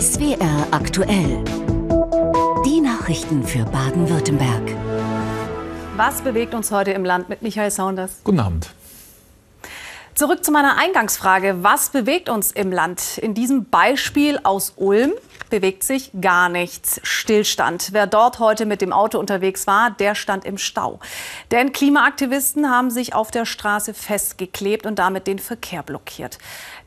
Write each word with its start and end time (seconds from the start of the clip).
SWR 0.00 0.66
aktuell. 0.72 1.44
Die 2.66 2.80
Nachrichten 2.80 3.44
für 3.44 3.64
Baden-Württemberg. 3.64 4.74
Was 5.96 6.20
bewegt 6.20 6.52
uns 6.52 6.72
heute 6.72 6.90
im 6.90 7.04
Land 7.04 7.28
mit 7.28 7.42
Michael 7.42 7.70
Saunders? 7.70 8.16
Guten 8.24 8.40
Abend. 8.40 8.74
Zurück 10.16 10.44
zu 10.44 10.50
meiner 10.50 10.78
Eingangsfrage. 10.78 11.62
Was 11.62 11.90
bewegt 11.90 12.28
uns 12.28 12.50
im 12.50 12.72
Land? 12.72 13.18
In 13.18 13.34
diesem 13.34 13.66
Beispiel 13.66 14.40
aus 14.42 14.72
Ulm 14.74 15.12
bewegt 15.50 15.84
sich 15.84 16.10
gar 16.20 16.48
nichts. 16.48 17.00
Stillstand. 17.04 17.90
Wer 17.92 18.08
dort 18.08 18.40
heute 18.40 18.66
mit 18.66 18.80
dem 18.80 18.92
Auto 18.92 19.18
unterwegs 19.20 19.66
war, 19.68 19.90
der 19.92 20.16
stand 20.16 20.44
im 20.44 20.58
Stau. 20.58 20.98
Denn 21.52 21.72
Klimaaktivisten 21.72 22.70
haben 22.70 22.90
sich 22.90 23.14
auf 23.14 23.30
der 23.30 23.44
Straße 23.44 23.94
festgeklebt 23.94 24.86
und 24.86 24.98
damit 24.98 25.28
den 25.28 25.38
Verkehr 25.38 25.82
blockiert. 25.82 26.38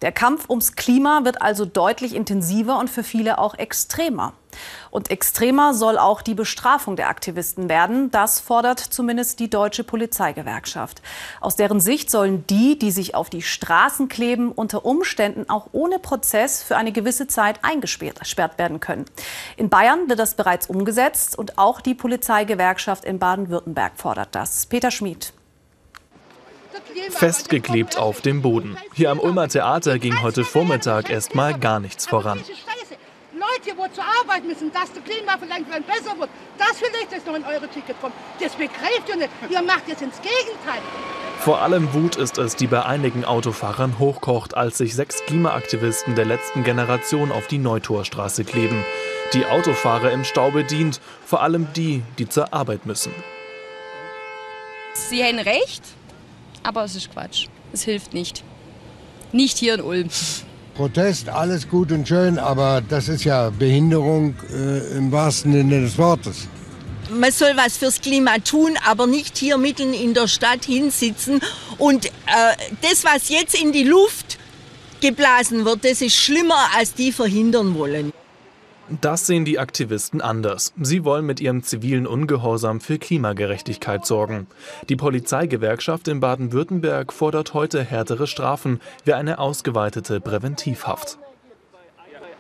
Der 0.02 0.12
Kampf 0.12 0.50
ums 0.50 0.76
Klima 0.76 1.22
wird 1.24 1.42
also 1.42 1.66
deutlich 1.66 2.16
intensiver 2.16 2.78
und 2.78 2.90
für 2.90 3.04
viele 3.04 3.40
auch 3.40 3.56
extremer. 3.56 4.34
Und 4.92 5.12
extremer 5.12 5.74
soll 5.74 5.98
auch 5.98 6.22
die 6.22 6.34
Bestrafung 6.34 6.96
der 6.96 7.10
Aktivisten 7.10 7.70
werden. 7.70 8.12
Das 8.12 8.40
fordert 8.40 8.80
zumindest 8.80 9.40
die 9.40 9.50
deutsche 9.50 9.84
Polizeigewerkschaft. 9.84 11.02
Aus 11.42 11.56
deren 11.56 11.80
Sicht 11.80 12.10
sollen 12.10 12.46
die, 12.48 12.78
die 12.80 12.92
sich 12.92 13.16
auf 13.16 13.30
die 13.30 13.42
Straßen 13.42 14.08
kleben, 14.08 14.52
unter 14.52 14.86
Umständen 14.86 15.50
auch 15.50 15.68
ohne 15.72 16.00
Prozess 16.00 16.64
für 16.64 16.78
eine 16.78 16.92
gewisse 16.92 17.28
Zeit 17.28 17.60
eingesperrt 17.64 18.58
werden 18.58 18.80
können. 18.80 19.06
In 19.58 19.70
Bayern 19.70 20.10
wird 20.10 20.20
das 20.20 20.36
bereits 20.36 20.68
umgesetzt 20.68 21.38
und 21.38 21.58
auch 21.58 21.82
die 21.82 21.96
Polizeigewerkschaft 21.96 23.06
in 23.06 23.20
Baden-Württemberg 23.20 23.94
fordert 23.96 24.30
das. 24.34 24.66
Peter 24.66 24.92
Schmid. 24.92 25.34
Festgeklebt 27.10 27.98
auf 27.98 28.22
dem 28.22 28.42
Boden. 28.42 28.78
Hier 28.94 29.12
am 29.12 29.20
Ulmer 29.20 29.48
Theater 29.48 30.00
ging 30.00 30.22
heute 30.22 30.44
Vormittag 30.44 31.10
erst 31.10 31.36
mal 31.36 31.58
gar 31.58 31.80
nichts 31.80 32.06
voran. 32.06 32.40
Leute, 33.34 33.78
wo 33.78 33.88
zur 33.88 34.04
Arbeit 34.04 34.46
müssen, 34.46 34.72
dass 34.72 34.92
das 34.94 35.04
Klima 35.04 35.38
vielleicht 35.40 35.88
besser 35.88 36.18
wird, 36.18 36.30
das 36.58 36.78
vielleicht 36.80 37.12
ist 37.14 37.26
noch 37.26 37.36
in 37.36 37.44
eure 37.44 37.68
Ticket 37.68 38.00
kommt. 38.02 38.14
Das 38.40 38.54
begreift 38.54 39.10
ihr 39.10 39.16
nicht. 39.16 39.30
Ihr 39.50 39.62
macht 39.62 39.88
jetzt 39.88 40.02
ins 40.02 40.18
Gegenteil. 40.22 40.82
Vor 41.40 41.62
allem 41.62 41.94
Wut 41.94 42.16
ist 42.16 42.38
es, 42.40 42.56
die 42.56 42.68
bei 42.68 42.84
einigen 42.84 43.24
Autofahrern 43.24 44.00
hochkocht, 44.00 44.58
als 44.58 44.78
sich 44.80 44.96
sechs 44.96 45.24
Klimaaktivisten 45.26 46.16
der 46.16 46.26
letzten 46.26 46.64
Generation 46.64 47.32
auf 47.32 47.48
die 47.48 47.60
Neutorstraße 47.60 48.44
kleben. 48.44 48.84
Die 49.34 49.46
Autofahrer 49.46 50.12
im 50.12 50.24
Stau 50.24 50.52
bedient, 50.52 51.00
vor 51.26 51.42
allem 51.42 51.68
die, 51.76 52.02
die 52.18 52.28
zur 52.28 52.54
Arbeit 52.54 52.86
müssen. 52.86 53.14
Sie 54.94 55.24
haben 55.24 55.40
recht, 55.40 55.84
aber 56.68 56.84
es 56.84 56.96
ist 56.96 57.12
Quatsch. 57.12 57.48
Es 57.72 57.84
hilft 57.84 58.14
nicht. 58.14 58.44
Nicht 59.32 59.58
hier 59.58 59.76
in 59.76 59.82
Ulm. 59.82 60.10
Protest, 60.76 61.30
alles 61.30 61.68
gut 61.68 61.92
und 61.92 62.08
schön, 62.08 62.38
aber 62.38 62.82
das 62.88 63.08
ist 63.08 63.24
ja 63.24 63.50
Behinderung 63.50 64.36
äh, 64.54 64.98
im 64.98 65.12
wahrsten 65.12 65.54
Sinne 65.54 65.82
des 65.82 65.98
Wortes. 65.98 66.48
Man 67.10 67.32
soll 67.32 67.54
was 67.56 67.78
fürs 67.78 68.02
Klima 68.02 68.38
tun, 68.40 68.78
aber 68.86 69.08
nicht 69.08 69.38
hier 69.38 69.58
mitten 69.58 69.94
in 69.94 70.14
der 70.14 70.28
Stadt 70.28 70.66
hinsitzen. 70.66 71.40
Und 71.78 72.06
äh, 72.06 72.10
das, 72.82 73.06
was 73.06 73.30
jetzt 73.30 73.60
in 73.60 73.72
die 73.72 73.86
Luft 73.86 74.38
geblasen 75.00 75.64
wird, 75.64 75.86
das 75.86 76.02
ist 76.02 76.16
schlimmer, 76.18 76.70
als 76.78 76.94
die 76.94 77.14
verhindern 77.14 77.76
wollen. 77.76 78.12
Das 78.90 79.28
sehen 79.28 79.44
die 79.44 79.60
Aktivisten 79.60 80.22
anders. 80.22 80.74
Sie 80.82 81.04
wollen 81.04 81.26
mit 81.26 81.42
ihrem 81.42 81.62
zivilen 81.62 82.08
Ungehorsam 82.08 82.80
für 82.80 82.98
Klimagerechtigkeit 82.98 84.06
sorgen. 84.06 84.48
Die 84.88 84.96
Polizeigewerkschaft 84.96 86.08
in 86.08 86.22
Baden-Württemberg 86.22 87.12
fordert 87.12 87.54
heute 87.54 87.84
härtere 87.84 88.28
Strafen 88.28 88.80
wie 89.04 89.12
eine 89.12 89.40
ausgeweitete 89.40 90.22
Präventivhaft. 90.22 91.20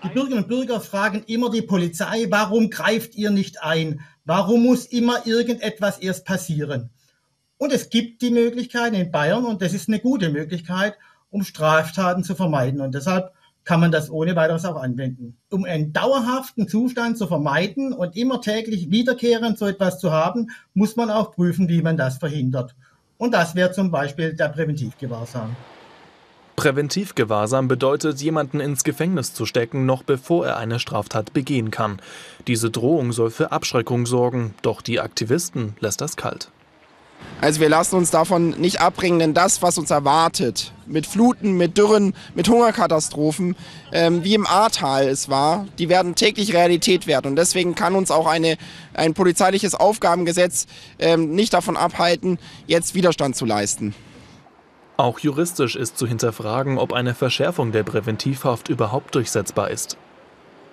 Die 0.04 0.10
Bürgerinnen 0.10 0.44
und 0.44 0.48
Bürger 0.48 0.80
fragen 0.80 1.24
immer 1.28 1.50
die 1.50 1.64
Polizei, 1.64 2.28
warum 2.30 2.70
greift 2.70 3.16
ihr 3.16 3.32
nicht 3.32 3.62
ein? 3.62 4.00
Warum 4.24 4.64
muss 4.64 4.86
immer 4.86 5.28
irgendetwas 5.28 5.98
erst 5.98 6.24
passieren? 6.24 6.92
Und 7.58 7.74
es 7.74 7.90
gibt 7.90 8.22
die 8.22 8.32
Möglichkeit 8.32 8.94
in 8.94 9.12
Bayern, 9.12 9.44
und 9.44 9.62
das 9.62 9.74
ist 9.74 9.90
eine 9.90 10.00
gute 10.00 10.30
Möglichkeit, 10.30 10.96
um 11.30 11.44
Straftaten 11.44 12.24
zu 12.24 12.36
vermeiden. 12.36 12.80
Und 12.80 12.96
deshalb 12.96 13.34
kann 13.68 13.82
man 13.82 13.92
das 13.92 14.10
ohne 14.10 14.38
weiteres 14.38 14.64
auch 14.64 14.78
anwenden. 14.78 15.36
Um 15.52 15.66
einen 15.66 15.92
dauerhaften 15.92 16.70
Zustand 16.70 17.18
zu 17.18 17.28
vermeiden 17.28 17.92
und 17.92 18.16
immer 18.16 18.40
täglich 18.40 18.92
wiederkehrend 18.92 19.58
so 19.58 19.68
etwas 19.68 20.00
zu 20.00 20.10
haben, 20.14 20.52
muss 20.74 20.96
man 20.96 21.10
auch 21.10 21.34
prüfen, 21.34 21.68
wie 21.68 21.82
man 21.82 21.98
das 21.98 22.18
verhindert. 22.18 22.76
Und 23.18 23.34
das 23.34 23.56
wäre 23.56 23.74
zum 23.74 23.92
Beispiel 23.92 24.34
der 24.34 24.48
Präventivgewahrsam. 24.48 25.54
Präventivgewahrsam 26.56 27.68
bedeutet, 27.68 28.22
jemanden 28.22 28.62
ins 28.62 28.86
Gefängnis 28.86 29.34
zu 29.34 29.46
stecken, 29.46 29.86
noch 29.86 30.02
bevor 30.02 30.48
er 30.48 30.56
eine 30.56 30.80
Straftat 30.80 31.34
begehen 31.34 31.70
kann. 31.70 32.00
Diese 32.48 32.72
Drohung 32.72 33.12
soll 33.12 33.32
für 33.32 33.52
Abschreckung 33.52 34.06
sorgen, 34.06 34.56
doch 34.62 34.82
die 34.82 35.02
Aktivisten 35.02 35.76
lässt 35.82 36.00
das 36.00 36.16
kalt. 36.16 36.52
Also 37.40 37.62
wir 37.62 37.70
lassen 37.70 37.96
uns 37.96 38.10
davon 38.10 38.52
nicht 38.52 38.82
abbringen, 38.82 39.20
denn 39.20 39.34
das, 39.36 39.62
was 39.62 39.78
uns 39.78 39.92
erwartet, 39.92 40.74
mit 40.88 41.06
Fluten, 41.06 41.56
mit 41.56 41.78
Dürren, 41.78 42.14
mit 42.34 42.50
Hungerkatastrophen, 42.50 43.56
ähm, 43.92 44.24
wie 44.24 44.34
im 44.34 44.48
Ahrtal 44.48 45.08
es 45.08 45.30
war, 45.30 45.68
die 45.78 45.88
werden 45.88 46.16
täglich 46.16 46.54
Realität 46.54 47.06
werden. 47.06 47.28
Und 47.28 47.36
deswegen 47.36 47.76
kann 47.76 47.94
uns 47.94 48.10
auch 48.10 48.26
eine, 48.26 48.58
ein 48.96 49.14
polizeiliches 49.14 49.76
Aufgabengesetz 49.76 50.66
ähm, 50.98 51.36
nicht 51.36 51.54
davon 51.54 51.78
abhalten, 51.78 52.40
jetzt 52.66 52.96
Widerstand 52.96 53.36
zu 53.36 53.46
leisten. 53.46 53.94
Auch 54.98 55.20
juristisch 55.20 55.76
ist 55.76 56.00
zu 56.00 56.08
hinterfragen, 56.08 56.80
ob 56.80 56.92
eine 56.92 57.14
Verschärfung 57.14 57.72
der 57.72 57.84
Präventivhaft 57.84 58.68
überhaupt 58.68 59.14
durchsetzbar 59.14 59.70
ist. 59.70 59.96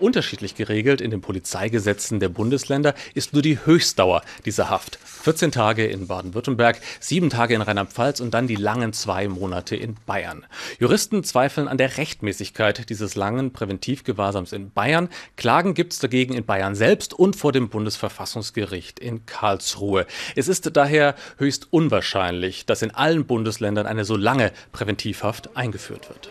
Unterschiedlich 0.01 0.55
geregelt 0.55 1.01
in 1.01 1.11
den 1.11 1.21
Polizeigesetzen 1.21 2.21
der 2.21 2.29
Bundesländer 2.29 2.95
ist 3.15 3.33
nur 3.33 3.43
die 3.43 3.59
Höchstdauer 3.65 4.23
dieser 4.45 4.71
Haft. 4.71 4.99
14 5.25 5.53
Tage 5.53 5.87
in 5.87 6.07
Baden-Württemberg, 6.07 6.81
sieben 7.01 7.31
Tage 7.31 7.55
in 7.55 7.63
Rheinland-Pfalz 7.63 8.21
und 8.21 8.35
dann 8.35 8.47
die 8.47 8.57
langen 8.57 8.93
zwei 8.93 9.29
Monate 9.29 9.77
in 9.77 9.97
Bayern. 10.05 10.45
Juristen 10.79 11.25
zweifeln 11.25 11.69
an 11.69 11.79
der 11.79 11.97
Rechtmäßigkeit 11.97 12.91
dieses 12.91 13.15
langen 13.15 13.53
Präventivgewahrsams 13.53 14.53
in 14.53 14.71
Bayern. 14.71 15.09
Klagen 15.37 15.75
gibt 15.75 15.95
es 15.95 15.99
dagegen 15.99 16.35
in 16.35 16.45
Bayern 16.45 16.75
selbst 16.75 17.15
und 17.15 17.37
vor 17.37 17.53
dem 17.53 17.69
Bundesverfassungsgericht 17.69 18.99
in 18.99 19.25
Karlsruhe. 19.25 20.07
Es 20.37 20.49
ist 20.49 20.77
daher 20.77 21.15
höchst 21.39 21.69
unwahrscheinlich, 21.71 22.67
dass 22.67 22.83
in 22.83 22.91
allen 22.91 23.25
Bundesländern 23.25 23.87
eine 23.87 24.05
so 24.05 24.17
lange 24.17 24.53
Präventivhaft 24.73 25.57
eingeführt 25.57 26.09
wird. 26.11 26.31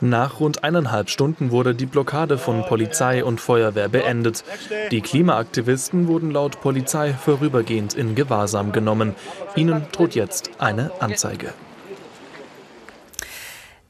Nach 0.00 0.40
rund 0.40 0.64
eineinhalb 0.64 1.08
Stunden 1.08 1.50
wurde 1.50 1.74
die 1.74 1.86
Blockade 1.86 2.38
von 2.38 2.64
Polizei 2.66 3.24
und 3.24 3.40
Feuerwehr 3.40 3.88
beendet. 3.88 4.44
Die 4.90 5.00
Klimaaktivisten 5.00 6.08
wurden 6.08 6.30
laut 6.30 6.60
Polizei 6.60 7.14
vorübergehend 7.14 7.94
in 7.94 8.14
Gewahrsam 8.14 8.72
genommen. 8.72 9.14
Ihnen 9.56 9.86
droht 9.92 10.14
jetzt 10.14 10.50
eine 10.58 10.90
Anzeige. 11.00 11.54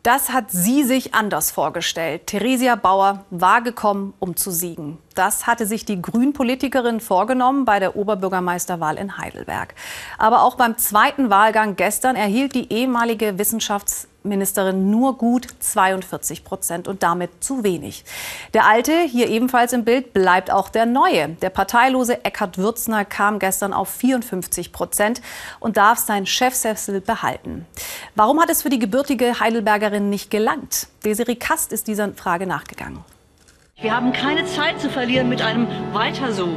Das 0.05 0.29
hat 0.29 0.51
sie 0.51 0.85
sich 0.85 1.15
anders 1.15 1.51
vorgestellt. 1.51 2.27
Theresia 2.27 2.75
Bauer 2.77 3.25
war 3.31 3.63
gekommen, 3.63 4.13
um 4.19 4.37
zu 4.37 4.51
siegen. 4.51 4.99
Das 5.15 5.47
hatte 5.47 5.67
sich 5.67 5.85
die 5.85 6.03
Grünpolitikerin 6.03 6.99
vorgenommen 6.99 7.65
bei 7.65 7.79
der 7.79 7.95
Oberbürgermeisterwahl 7.95 8.97
in 8.97 9.17
Heidelberg. 9.17 9.75
Aber 10.19 10.43
auch 10.43 10.57
beim 10.57 10.77
zweiten 10.77 11.31
Wahlgang 11.31 11.77
gestern 11.77 12.17
erhielt 12.17 12.55
die 12.57 12.73
ehemalige 12.73 13.39
Wissenschaftsministerin 13.39 14.91
nur 14.91 15.17
gut 15.17 15.47
42 15.61 16.43
Prozent 16.43 16.89
und 16.89 17.05
damit 17.05 17.45
zu 17.45 17.63
wenig. 17.63 18.05
Der 18.55 18.67
alte, 18.67 19.03
hier 19.03 19.29
ebenfalls 19.29 19.73
im 19.73 19.85
Bild, 19.85 20.13
bleibt 20.13 20.51
auch 20.51 20.69
der 20.69 20.85
neue. 20.85 21.29
Der 21.29 21.51
parteilose 21.51 22.25
Eckhard 22.25 22.59
Würzner 22.59 23.05
kam 23.05 23.39
gestern 23.39 23.73
auf 23.73 23.91
54 23.91 24.73
Prozent 24.73 25.23
und 25.61 25.77
darf 25.77 26.01
seinen 26.01 26.27
Chefsessel 26.27 27.01
behalten. 27.01 27.67
Warum 28.17 28.41
hat 28.41 28.51
es 28.51 28.63
für 28.63 28.71
die 28.71 28.81
gebürtige 28.81 29.39
Heidelbergerin 29.39 30.11
nicht 30.11 30.33
gelangt? 30.33 30.89
Desiree 31.05 31.37
Kast 31.37 31.73
ist 31.73 31.87
dieser 31.87 32.13
Frage 32.15 32.49
nachgegangen. 32.49 33.14
Wir 33.85 33.95
haben 33.95 34.15
keine 34.15 34.47
Zeit 34.47 34.81
zu 34.81 34.89
verlieren 34.89 35.29
mit 35.29 35.43
einem 35.43 35.67
Weiter 35.93 36.33
so. 36.33 36.49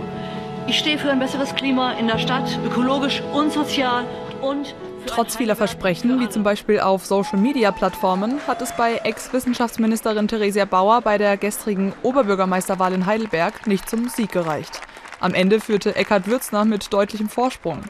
Ich 0.65 0.79
stehe 0.79 0.97
für 0.97 1.12
ein 1.12 1.19
besseres 1.19 1.53
Klima 1.56 1.91
in 1.91 2.07
der 2.07 2.19
Stadt, 2.19 2.57
ökologisch 2.65 3.21
und 3.33 3.51
sozial 3.51 4.06
und 4.41 4.74
Trotz 5.07 5.35
vieler 5.35 5.57
Versprechen, 5.57 6.21
wie 6.21 6.29
zum 6.29 6.44
Beispiel 6.44 6.79
auf 6.79 7.06
Social-Media-Plattformen, 7.06 8.39
hat 8.47 8.62
es 8.62 8.71
bei 8.77 9.01
Ex-Wissenschaftsministerin 9.03 10.29
Theresia 10.29 10.63
Bauer 10.63 11.01
bei 11.01 11.18
der 11.18 11.35
gestrigen 11.35 11.91
Oberbürgermeisterwahl 12.01 12.94
in 12.94 13.06
Heidelberg 13.06 13.68
nicht 13.68 13.89
zum 13.89 14.07
Sieg 14.07 14.31
gereicht. 14.31 14.79
Am 15.19 15.33
Ende 15.33 15.59
führte 15.59 15.97
Eckhard 15.97 16.27
Würzner 16.27 16.63
mit 16.63 16.94
deutlichem 16.94 17.27
Vorsprung. 17.27 17.81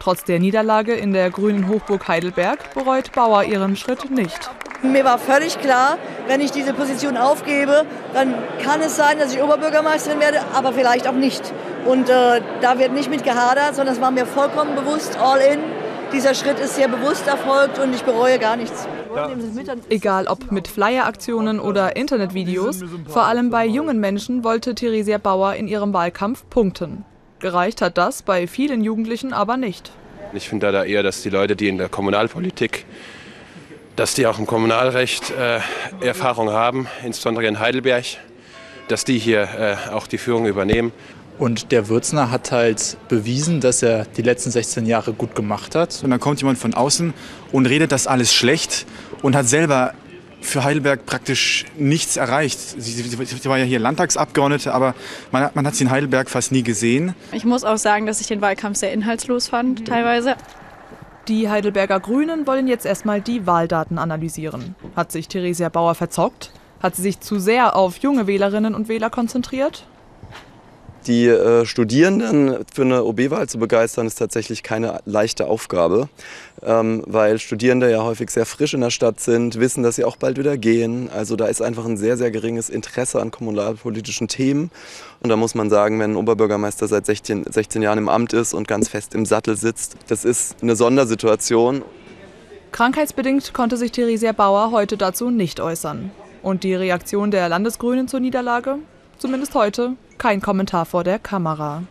Trotz 0.00 0.24
der 0.24 0.40
Niederlage 0.40 0.94
in 0.94 1.12
der 1.12 1.30
grünen 1.30 1.68
Hochburg 1.68 2.08
Heidelberg 2.08 2.74
bereut 2.74 3.12
Bauer 3.12 3.44
ihren 3.44 3.76
Schritt 3.76 4.10
nicht. 4.10 4.50
Mir 4.82 5.04
war 5.04 5.18
völlig 5.18 5.58
klar, 5.58 5.98
wenn 6.26 6.40
ich 6.40 6.52
diese 6.52 6.72
Position 6.72 7.16
aufgebe, 7.16 7.84
dann 8.14 8.34
kann 8.64 8.80
es 8.80 8.96
sein, 8.96 9.18
dass 9.18 9.34
ich 9.34 9.42
Oberbürgermeisterin 9.42 10.20
werde, 10.20 10.38
aber 10.54 10.72
vielleicht 10.72 11.06
auch 11.06 11.14
nicht. 11.14 11.42
Und 11.84 12.08
äh, 12.08 12.40
da 12.62 12.78
wird 12.78 12.92
nicht 12.92 13.10
mit 13.10 13.22
gehadert, 13.22 13.74
sondern 13.74 13.94
es 13.94 14.00
war 14.00 14.10
mir 14.10 14.24
vollkommen 14.24 14.74
bewusst, 14.74 15.18
all 15.18 15.40
in. 15.40 15.60
Dieser 16.12 16.34
Schritt 16.34 16.58
ist 16.58 16.76
sehr 16.76 16.88
bewusst 16.88 17.26
erfolgt 17.28 17.78
und 17.78 17.94
ich 17.94 18.02
bereue 18.02 18.38
gar 18.38 18.56
nichts. 18.56 18.88
Egal 19.90 20.26
ob 20.26 20.50
mit 20.50 20.66
Flyer-Aktionen 20.66 21.60
oder 21.60 21.94
Internetvideos, 21.94 22.80
vor 23.06 23.26
allem 23.26 23.50
bei 23.50 23.66
jungen 23.66 24.00
Menschen 24.00 24.42
wollte 24.42 24.74
Theresia 24.74 25.18
Bauer 25.18 25.54
in 25.54 25.68
ihrem 25.68 25.92
Wahlkampf 25.92 26.44
punkten. 26.48 27.04
Gereicht 27.38 27.80
hat 27.80 27.96
das 27.96 28.22
bei 28.22 28.46
vielen 28.46 28.82
Jugendlichen 28.82 29.32
aber 29.32 29.56
nicht. 29.56 29.92
Ich 30.32 30.48
finde 30.48 30.72
da 30.72 30.84
eher, 30.84 31.02
dass 31.02 31.22
die 31.22 31.30
Leute, 31.30 31.54
die 31.54 31.68
in 31.68 31.78
der 31.78 31.88
Kommunalpolitik, 31.88 32.86
dass 34.00 34.14
die 34.14 34.26
auch 34.26 34.38
im 34.38 34.46
Kommunalrecht 34.46 35.30
äh, 35.30 35.60
Erfahrung 36.00 36.48
haben, 36.48 36.86
insbesondere 37.04 37.44
in 37.44 37.58
Heidelberg, 37.58 38.06
dass 38.88 39.04
die 39.04 39.18
hier 39.18 39.42
äh, 39.42 39.90
auch 39.92 40.06
die 40.06 40.16
Führung 40.16 40.46
übernehmen. 40.46 40.90
Und 41.38 41.70
der 41.70 41.88
Würzner 41.88 42.30
hat 42.30 42.50
halt 42.50 42.96
bewiesen, 43.10 43.60
dass 43.60 43.82
er 43.82 44.06
die 44.06 44.22
letzten 44.22 44.50
16 44.52 44.86
Jahre 44.86 45.12
gut 45.12 45.34
gemacht 45.34 45.74
hat. 45.74 46.00
Und 46.02 46.08
dann 46.08 46.18
kommt 46.18 46.40
jemand 46.40 46.56
von 46.56 46.72
außen 46.72 47.12
und 47.52 47.66
redet 47.66 47.92
das 47.92 48.06
alles 48.06 48.32
schlecht 48.32 48.86
und 49.20 49.36
hat 49.36 49.46
selber 49.46 49.92
für 50.40 50.64
Heidelberg 50.64 51.04
praktisch 51.04 51.66
nichts 51.76 52.16
erreicht. 52.16 52.58
Sie, 52.58 52.92
sie, 52.92 53.02
sie 53.02 53.48
war 53.50 53.58
ja 53.58 53.66
hier 53.66 53.80
Landtagsabgeordnete, 53.80 54.72
aber 54.72 54.94
man, 55.30 55.50
man 55.52 55.66
hat 55.66 55.74
sie 55.74 55.84
in 55.84 55.90
Heidelberg 55.90 56.30
fast 56.30 56.52
nie 56.52 56.62
gesehen. 56.62 57.14
Ich 57.32 57.44
muss 57.44 57.64
auch 57.64 57.76
sagen, 57.76 58.06
dass 58.06 58.22
ich 58.22 58.28
den 58.28 58.40
Wahlkampf 58.40 58.78
sehr 58.78 58.94
inhaltslos 58.94 59.48
fand, 59.48 59.86
teilweise. 59.86 60.36
Die 61.30 61.48
Heidelberger 61.48 62.00
Grünen 62.00 62.44
wollen 62.48 62.66
jetzt 62.66 62.84
erstmal 62.84 63.20
die 63.20 63.46
Wahldaten 63.46 63.98
analysieren. 63.98 64.74
Hat 64.96 65.12
sich 65.12 65.28
Theresia 65.28 65.68
Bauer 65.68 65.94
verzockt? 65.94 66.50
Hat 66.82 66.96
sie 66.96 67.02
sich 67.02 67.20
zu 67.20 67.38
sehr 67.38 67.76
auf 67.76 67.98
junge 67.98 68.26
Wählerinnen 68.26 68.74
und 68.74 68.88
Wähler 68.88 69.10
konzentriert? 69.10 69.86
Die 71.06 71.26
äh, 71.26 71.64
Studierenden 71.64 72.58
für 72.72 72.82
eine 72.82 73.04
OB-Wahl 73.04 73.48
zu 73.48 73.58
begeistern, 73.58 74.06
ist 74.06 74.16
tatsächlich 74.16 74.62
keine 74.62 75.00
leichte 75.06 75.46
Aufgabe, 75.46 76.10
ähm, 76.62 77.02
weil 77.06 77.38
Studierende 77.38 77.90
ja 77.90 78.02
häufig 78.02 78.30
sehr 78.30 78.44
frisch 78.44 78.74
in 78.74 78.82
der 78.82 78.90
Stadt 78.90 79.18
sind, 79.18 79.58
wissen, 79.58 79.82
dass 79.82 79.96
sie 79.96 80.04
auch 80.04 80.16
bald 80.16 80.36
wieder 80.36 80.58
gehen. 80.58 81.08
Also 81.10 81.36
da 81.36 81.46
ist 81.46 81.62
einfach 81.62 81.86
ein 81.86 81.96
sehr, 81.96 82.18
sehr 82.18 82.30
geringes 82.30 82.68
Interesse 82.68 83.18
an 83.20 83.30
kommunalpolitischen 83.30 84.28
Themen. 84.28 84.70
Und 85.20 85.30
da 85.30 85.36
muss 85.36 85.54
man 85.54 85.70
sagen, 85.70 85.98
wenn 86.00 86.12
ein 86.12 86.16
Oberbürgermeister 86.16 86.86
seit 86.86 87.06
16, 87.06 87.44
16 87.50 87.80
Jahren 87.80 87.98
im 87.98 88.10
Amt 88.10 88.34
ist 88.34 88.52
und 88.52 88.68
ganz 88.68 88.88
fest 88.88 89.14
im 89.14 89.24
Sattel 89.24 89.56
sitzt, 89.56 89.96
das 90.08 90.26
ist 90.26 90.56
eine 90.60 90.76
Sondersituation. 90.76 91.82
Krankheitsbedingt 92.72 93.54
konnte 93.54 93.78
sich 93.78 93.90
Theresia 93.90 94.32
Bauer 94.32 94.70
heute 94.70 94.98
dazu 94.98 95.30
nicht 95.30 95.60
äußern. 95.60 96.10
Und 96.42 96.62
die 96.62 96.74
Reaktion 96.74 97.30
der 97.30 97.48
Landesgrünen 97.48 98.06
zur 98.06 98.20
Niederlage? 98.20 98.78
Zumindest 99.20 99.54
heute 99.54 99.96
kein 100.16 100.40
Kommentar 100.40 100.86
vor 100.86 101.04
der 101.04 101.18
Kamera. 101.18 101.82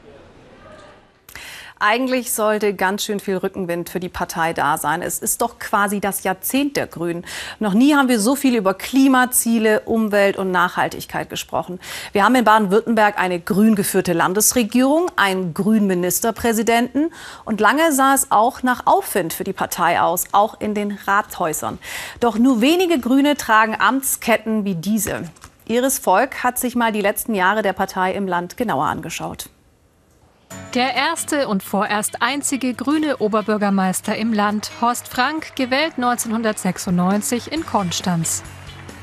Eigentlich 1.78 2.32
sollte 2.32 2.74
ganz 2.74 3.04
schön 3.04 3.20
viel 3.20 3.38
Rückenwind 3.38 3.88
für 3.88 4.00
die 4.00 4.10
Partei 4.10 4.52
da 4.52 4.80
sein. 4.80 5.04
Es 5.04 5.20
ist 5.20 5.44
doch 5.44 5.60
quasi 5.60 6.00
das 6.00 6.24
Jahrzehnt 6.24 6.76
der 6.76 6.88
Grünen. 6.88 7.24
Noch 7.60 7.76
nie 7.76 7.94
haben 7.94 8.10
wir 8.10 8.20
so 8.20 8.36
viel 8.36 8.56
über 8.56 8.74
Klimaziele, 8.74 9.82
Umwelt 9.82 10.38
und 10.38 10.50
Nachhaltigkeit 10.50 11.30
gesprochen. 11.30 11.80
Wir 12.14 12.26
haben 12.26 12.34
in 12.34 12.46
Baden-Württemberg 12.46 13.20
eine 13.20 13.40
grün 13.40 13.76
geführte 13.76 14.14
Landesregierung, 14.14 15.12
einen 15.16 15.54
grünen 15.54 15.86
Ministerpräsidenten 15.86 17.12
und 17.46 17.62
lange 17.62 17.92
sah 17.92 18.16
es 18.16 18.32
auch 18.32 18.64
nach 18.64 18.88
Aufwind 18.88 19.34
für 19.34 19.44
die 19.44 19.54
Partei 19.54 20.02
aus, 20.02 20.26
auch 20.32 20.60
in 20.60 20.74
den 20.74 20.98
Rathäusern. 21.06 21.78
Doch 22.20 22.40
nur 22.40 22.60
wenige 22.60 23.00
Grüne 23.00 23.38
tragen 23.38 23.76
Amtsketten 23.80 24.66
wie 24.66 24.74
diese. 24.74 25.26
Ihres 25.70 26.00
Volk 26.00 26.44
hat 26.44 26.58
sich 26.58 26.76
mal 26.76 26.92
die 26.92 27.00
letzten 27.00 27.36
Jahre 27.36 27.62
der 27.62 27.74
Partei 27.74 28.14
im 28.16 28.28
Land 28.28 28.58
genauer 28.58 28.86
angeschaut. 28.86 29.52
Der 30.74 30.96
erste 30.96 31.48
und 31.48 31.62
vorerst 31.62 32.24
einzige 32.24 32.74
grüne 32.74 33.18
Oberbürgermeister 33.18 34.16
im 34.16 34.34
Land, 34.34 34.72
Horst 34.82 35.08
Frank, 35.08 35.56
gewählt 35.56 35.94
1996 35.98 37.52
in 37.52 37.68
Konstanz. 37.68 38.42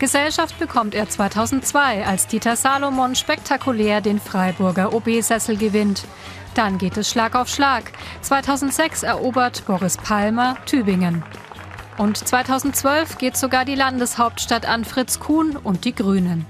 Gesellschaft 0.01 0.59
bekommt 0.59 0.97
er 0.97 1.09
2002, 1.09 2.05
als 2.05 2.27
Dieter 2.27 2.57
Salomon 2.57 3.15
spektakulär 3.15 4.01
den 4.01 4.19
Freiburger 4.19 4.93
OB-Sessel 4.93 5.57
gewinnt. 5.57 6.05
Dann 6.55 6.79
geht 6.79 6.97
es 6.97 7.09
Schlag 7.09 7.37
auf 7.37 7.49
Schlag. 7.49 7.93
2006 8.23 9.05
erobert 9.05 9.65
Boris 9.67 9.97
Palmer 9.97 10.57
Tübingen. 10.67 11.23
Und 11.97 12.19
2012 12.19 13.19
geht 13.19 13.37
sogar 13.37 13.65
die 13.65 13.77
Landeshauptstadt 13.77 14.67
an 14.67 14.85
Fritz 14.85 15.21
Kuhn 15.21 15.57
und 15.57 15.85
die 15.85 15.95
Grünen. 15.95 16.45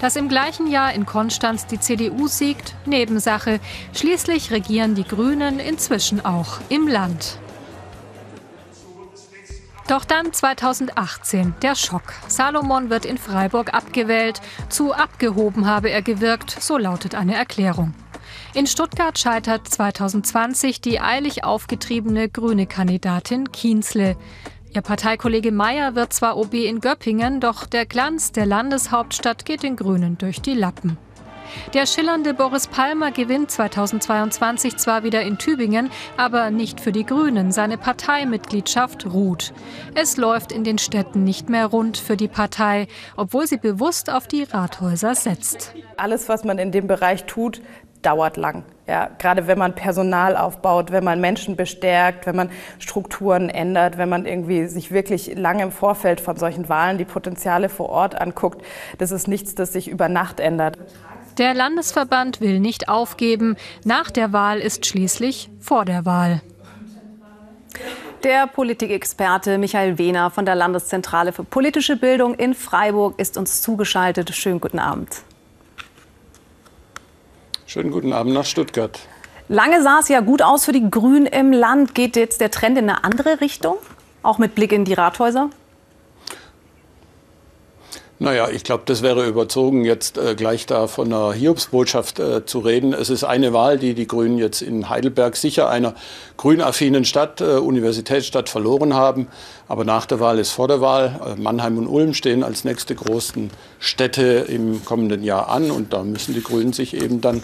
Dass 0.00 0.16
im 0.16 0.28
gleichen 0.28 0.68
Jahr 0.68 0.92
in 0.92 1.06
Konstanz 1.06 1.66
die 1.66 1.80
CDU 1.80 2.28
siegt, 2.28 2.74
Nebensache. 2.86 3.60
Schließlich 3.94 4.50
regieren 4.50 4.94
die 4.94 5.04
Grünen 5.04 5.58
inzwischen 5.58 6.24
auch 6.24 6.60
im 6.68 6.86
Land. 6.86 7.38
Doch 9.88 10.04
dann 10.04 10.32
2018 10.32 11.54
der 11.62 11.74
Schock. 11.74 12.12
Salomon 12.28 12.90
wird 12.90 13.06
in 13.06 13.16
Freiburg 13.16 13.72
abgewählt. 13.72 14.42
Zu 14.68 14.92
abgehoben 14.92 15.66
habe 15.66 15.88
er 15.88 16.02
gewirkt, 16.02 16.50
so 16.62 16.76
lautet 16.76 17.14
eine 17.14 17.34
Erklärung. 17.34 17.94
In 18.52 18.66
Stuttgart 18.66 19.18
scheitert 19.18 19.66
2020 19.66 20.82
die 20.82 21.00
eilig 21.00 21.44
aufgetriebene 21.44 22.28
grüne 22.28 22.66
Kandidatin 22.66 23.50
Kienzle. 23.50 24.16
Ihr 24.74 24.82
Parteikollege 24.82 25.50
Mayer 25.50 25.94
wird 25.94 26.12
zwar 26.12 26.36
OB 26.36 26.54
in 26.54 26.80
Göppingen, 26.80 27.40
doch 27.40 27.64
der 27.64 27.86
Glanz 27.86 28.32
der 28.32 28.46
Landeshauptstadt 28.46 29.44
geht 29.44 29.62
den 29.62 29.76
Grünen 29.76 30.18
durch 30.18 30.42
die 30.42 30.54
Lappen. 30.54 30.98
Der 31.72 31.86
schillernde 31.86 32.34
Boris 32.34 32.66
Palmer 32.66 33.10
gewinnt 33.10 33.50
2022 33.50 34.76
zwar 34.76 35.02
wieder 35.02 35.22
in 35.22 35.38
Tübingen, 35.38 35.90
aber 36.18 36.50
nicht 36.50 36.80
für 36.80 36.92
die 36.92 37.06
Grünen. 37.06 37.52
Seine 37.52 37.78
Parteimitgliedschaft 37.78 39.06
ruht. 39.06 39.54
Es 39.94 40.18
läuft 40.18 40.52
in 40.52 40.64
den 40.64 40.76
Städten 40.76 41.24
nicht 41.24 41.48
mehr 41.48 41.66
rund 41.66 41.96
für 41.96 42.18
die 42.18 42.28
Partei, 42.28 42.86
obwohl 43.16 43.46
sie 43.46 43.56
bewusst 43.56 44.10
auf 44.10 44.28
die 44.28 44.42
Rathäuser 44.42 45.14
setzt. 45.14 45.74
Alles, 45.96 46.28
was 46.28 46.44
man 46.44 46.58
in 46.58 46.72
dem 46.72 46.86
Bereich 46.86 47.24
tut, 47.24 47.62
dauert 48.02 48.36
lang. 48.36 48.64
Ja, 48.88 49.10
gerade 49.18 49.46
wenn 49.46 49.58
man 49.58 49.74
Personal 49.74 50.34
aufbaut, 50.34 50.90
wenn 50.90 51.04
man 51.04 51.20
Menschen 51.20 51.56
bestärkt, 51.56 52.24
wenn 52.24 52.34
man 52.34 52.48
Strukturen 52.78 53.50
ändert, 53.50 53.98
wenn 53.98 54.08
man 54.08 54.24
irgendwie 54.24 54.66
sich 54.66 54.90
wirklich 54.90 55.36
lange 55.36 55.62
im 55.62 55.72
Vorfeld 55.72 56.22
von 56.22 56.38
solchen 56.38 56.70
Wahlen 56.70 56.96
die 56.96 57.04
Potenziale 57.04 57.68
vor 57.68 57.90
Ort 57.90 58.18
anguckt, 58.18 58.64
das 58.96 59.10
ist 59.10 59.28
nichts, 59.28 59.54
das 59.54 59.74
sich 59.74 59.88
über 59.88 60.08
Nacht 60.08 60.40
ändert. 60.40 60.78
Der 61.36 61.52
Landesverband 61.52 62.40
will 62.40 62.60
nicht 62.60 62.88
aufgeben. 62.88 63.56
Nach 63.84 64.10
der 64.10 64.32
Wahl 64.32 64.58
ist 64.58 64.86
schließlich 64.86 65.50
vor 65.60 65.84
der 65.84 66.06
Wahl. 66.06 66.40
Der 68.24 68.46
Politikexperte 68.46 69.58
Michael 69.58 69.98
Wehner 69.98 70.30
von 70.30 70.46
der 70.46 70.54
Landeszentrale 70.54 71.32
für 71.32 71.44
politische 71.44 71.96
Bildung 71.96 72.34
in 72.34 72.54
Freiburg 72.54 73.20
ist 73.20 73.36
uns 73.36 73.60
zugeschaltet. 73.60 74.34
Schönen 74.34 74.60
guten 74.60 74.78
Abend. 74.78 75.22
Schönen 77.68 77.90
guten 77.90 78.14
Abend 78.14 78.32
nach 78.32 78.46
Stuttgart. 78.46 78.98
Lange 79.48 79.82
sah 79.82 79.98
es 79.98 80.08
ja 80.08 80.20
gut 80.20 80.40
aus 80.40 80.64
für 80.64 80.72
die 80.72 80.90
Grünen 80.90 81.26
im 81.26 81.52
Land. 81.52 81.94
Geht 81.94 82.16
jetzt 82.16 82.40
der 82.40 82.50
Trend 82.50 82.78
in 82.78 82.88
eine 82.88 83.04
andere 83.04 83.42
Richtung? 83.42 83.76
Auch 84.22 84.38
mit 84.38 84.54
Blick 84.54 84.72
in 84.72 84.86
die 84.86 84.94
Rathäuser? 84.94 85.50
Naja, 88.20 88.48
ich 88.48 88.64
glaube, 88.64 88.82
das 88.84 89.02
wäre 89.02 89.28
überzogen, 89.28 89.84
jetzt 89.84 90.18
äh, 90.18 90.34
gleich 90.34 90.66
da 90.66 90.88
von 90.88 91.12
einer 91.12 91.32
Hiobsbotschaft 91.32 92.18
äh, 92.18 92.44
zu 92.44 92.58
reden. 92.58 92.92
Es 92.92 93.10
ist 93.10 93.22
eine 93.22 93.52
Wahl, 93.52 93.78
die 93.78 93.94
die 93.94 94.08
Grünen 94.08 94.38
jetzt 94.38 94.60
in 94.60 94.88
Heidelberg 94.88 95.36
sicher 95.36 95.70
einer 95.70 95.94
grünaffinen 96.36 97.04
Stadt, 97.04 97.40
äh, 97.40 97.58
Universitätsstadt 97.58 98.48
verloren 98.48 98.94
haben. 98.94 99.28
Aber 99.68 99.84
nach 99.84 100.04
der 100.04 100.18
Wahl 100.18 100.40
ist 100.40 100.50
vor 100.50 100.66
der 100.66 100.80
Wahl. 100.80 101.20
Äh, 101.24 101.40
Mannheim 101.40 101.78
und 101.78 101.86
Ulm 101.86 102.12
stehen 102.12 102.42
als 102.42 102.64
nächste 102.64 102.96
großen 102.96 103.52
Städte 103.78 104.46
im 104.48 104.84
kommenden 104.84 105.22
Jahr 105.22 105.48
an. 105.48 105.70
Und 105.70 105.92
da 105.92 106.02
müssen 106.02 106.34
die 106.34 106.42
Grünen 106.42 106.72
sich 106.72 106.94
eben 107.00 107.20
dann 107.20 107.40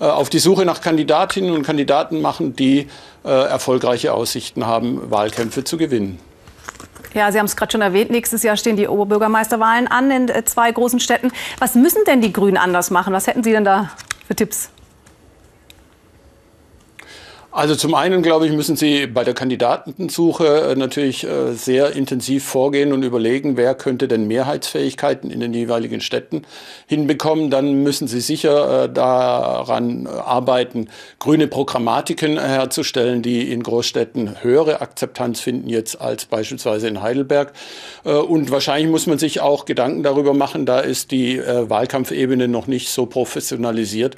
äh, 0.00 0.06
auf 0.06 0.28
die 0.28 0.40
Suche 0.40 0.64
nach 0.64 0.80
Kandidatinnen 0.80 1.52
und 1.52 1.62
Kandidaten 1.62 2.20
machen, 2.20 2.56
die 2.56 2.88
äh, 3.24 3.28
erfolgreiche 3.28 4.12
Aussichten 4.12 4.66
haben, 4.66 5.08
Wahlkämpfe 5.08 5.62
zu 5.62 5.76
gewinnen. 5.76 6.18
Ja, 7.16 7.32
Sie 7.32 7.38
haben 7.38 7.46
es 7.46 7.56
gerade 7.56 7.72
schon 7.72 7.80
erwähnt. 7.80 8.10
Nächstes 8.10 8.42
Jahr 8.42 8.58
stehen 8.58 8.76
die 8.76 8.88
Oberbürgermeisterwahlen 8.88 9.88
an 9.88 10.10
in 10.10 10.28
äh, 10.28 10.44
zwei 10.44 10.70
großen 10.70 11.00
Städten. 11.00 11.32
Was 11.58 11.74
müssen 11.74 12.04
denn 12.06 12.20
die 12.20 12.30
Grünen 12.30 12.58
anders 12.58 12.90
machen? 12.90 13.14
Was 13.14 13.26
hätten 13.26 13.42
Sie 13.42 13.52
denn 13.52 13.64
da 13.64 13.90
für 14.26 14.36
Tipps? 14.36 14.68
Also 17.56 17.74
zum 17.74 17.94
einen, 17.94 18.20
glaube 18.20 18.44
ich, 18.44 18.52
müssen 18.52 18.76
Sie 18.76 19.06
bei 19.06 19.24
der 19.24 19.32
Kandidatensuche 19.32 20.72
äh, 20.72 20.76
natürlich 20.76 21.24
äh, 21.24 21.54
sehr 21.54 21.96
intensiv 21.96 22.44
vorgehen 22.44 22.92
und 22.92 23.02
überlegen, 23.02 23.56
wer 23.56 23.74
könnte 23.74 24.08
denn 24.08 24.28
Mehrheitsfähigkeiten 24.28 25.30
in 25.30 25.40
den 25.40 25.54
jeweiligen 25.54 26.02
Städten 26.02 26.42
hinbekommen. 26.86 27.48
Dann 27.48 27.82
müssen 27.82 28.08
Sie 28.08 28.20
sicher 28.20 28.84
äh, 28.84 28.92
daran 28.92 30.06
arbeiten, 30.06 30.90
grüne 31.18 31.46
Programmatiken 31.46 32.38
herzustellen, 32.38 33.22
die 33.22 33.50
in 33.50 33.62
Großstädten 33.62 34.42
höhere 34.42 34.82
Akzeptanz 34.82 35.40
finden 35.40 35.70
jetzt 35.70 35.98
als 35.98 36.26
beispielsweise 36.26 36.88
in 36.88 37.00
Heidelberg. 37.00 37.54
Und 38.04 38.50
wahrscheinlich 38.50 38.90
muss 38.90 39.06
man 39.06 39.18
sich 39.18 39.40
auch 39.40 39.64
Gedanken 39.64 40.02
darüber 40.02 40.34
machen, 40.34 40.66
da 40.66 40.80
ist 40.80 41.10
die 41.10 41.38
Wahlkampfebene 41.38 42.48
noch 42.48 42.66
nicht 42.66 42.90
so 42.90 43.06
professionalisiert, 43.06 44.16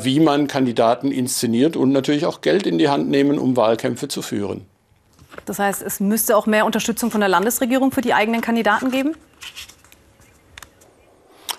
wie 0.00 0.20
man 0.20 0.46
Kandidaten 0.46 1.12
inszeniert 1.12 1.76
und 1.76 1.92
natürlich 1.92 2.26
auch 2.26 2.40
Geld 2.40 2.63
Geld 2.64 2.66
in 2.66 2.78
die 2.78 2.88
Hand 2.88 3.08
nehmen, 3.08 3.38
um 3.38 3.56
Wahlkämpfe 3.56 4.08
zu 4.08 4.22
führen. 4.22 4.66
Das 5.46 5.58
heißt, 5.58 5.82
es 5.82 6.00
müsste 6.00 6.36
auch 6.36 6.46
mehr 6.46 6.64
Unterstützung 6.64 7.10
von 7.10 7.20
der 7.20 7.28
Landesregierung 7.28 7.92
für 7.92 8.00
die 8.00 8.14
eigenen 8.14 8.40
Kandidaten 8.40 8.90
geben? 8.90 9.14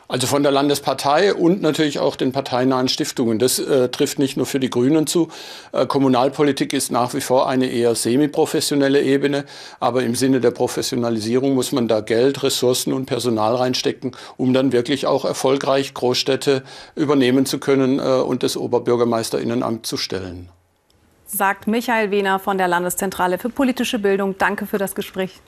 Also 0.07 0.27
von 0.27 0.43
der 0.43 0.51
Landespartei 0.51 1.33
und 1.33 1.63
natürlich 1.63 1.97
auch 1.97 2.15
den 2.15 2.31
parteinahen 2.31 2.88
Stiftungen. 2.88 3.39
Das 3.39 3.57
äh, 3.57 3.89
trifft 3.89 4.19
nicht 4.19 4.38
nur 4.38 4.45
für 4.45 4.59
die 4.59 4.69
Grünen 4.69 5.07
zu. 5.07 5.29
Äh, 5.71 5.88
Kommunalpolitik 5.88 6.74
ist 6.74 6.91
nach 6.91 7.15
wie 7.15 7.21
vor 7.21 7.50
eine 7.50 7.65
eher 7.65 7.95
semiprofessionelle 7.95 9.01
Ebene, 9.01 9.45
aber 9.79 10.03
im 10.03 10.13
Sinne 10.13 10.41
der 10.41 10.51
Professionalisierung 10.51 11.55
muss 11.55 11.71
man 11.71 11.88
da 11.88 12.01
Geld, 12.01 12.43
Ressourcen 12.43 12.93
und 12.93 13.07
Personal 13.07 13.55
reinstecken, 13.55 14.12
um 14.38 14.53
dann 14.53 14.71
wirklich 14.71 15.07
auch 15.07 15.25
erfolgreich 15.25 15.95
Großstädte 15.95 16.62
übernehmen 16.95 17.47
zu 17.47 17.57
können 17.57 17.97
äh, 17.97 18.03
und 18.03 18.43
das 18.43 18.57
Oberbürgermeisterinnenamt 18.57 19.88
zu 19.88 19.97
stellen. 19.97 20.50
Sagt 21.36 21.68
Michael 21.68 22.12
Wehner 22.12 22.39
von 22.39 22.58
der 22.58 22.70
Landeszentrale 22.70 23.38
für 23.38 23.50
politische 23.50 24.00
Bildung. 24.00 24.38
Danke 24.38 24.65
für 24.65 24.77
das 24.77 24.96
Gespräch. 24.96 25.42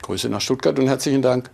Grüße 0.00 0.30
nach 0.30 0.40
Stuttgart 0.40 0.78
und 0.78 0.88
herzlichen 0.88 1.20
Dank. 1.20 1.50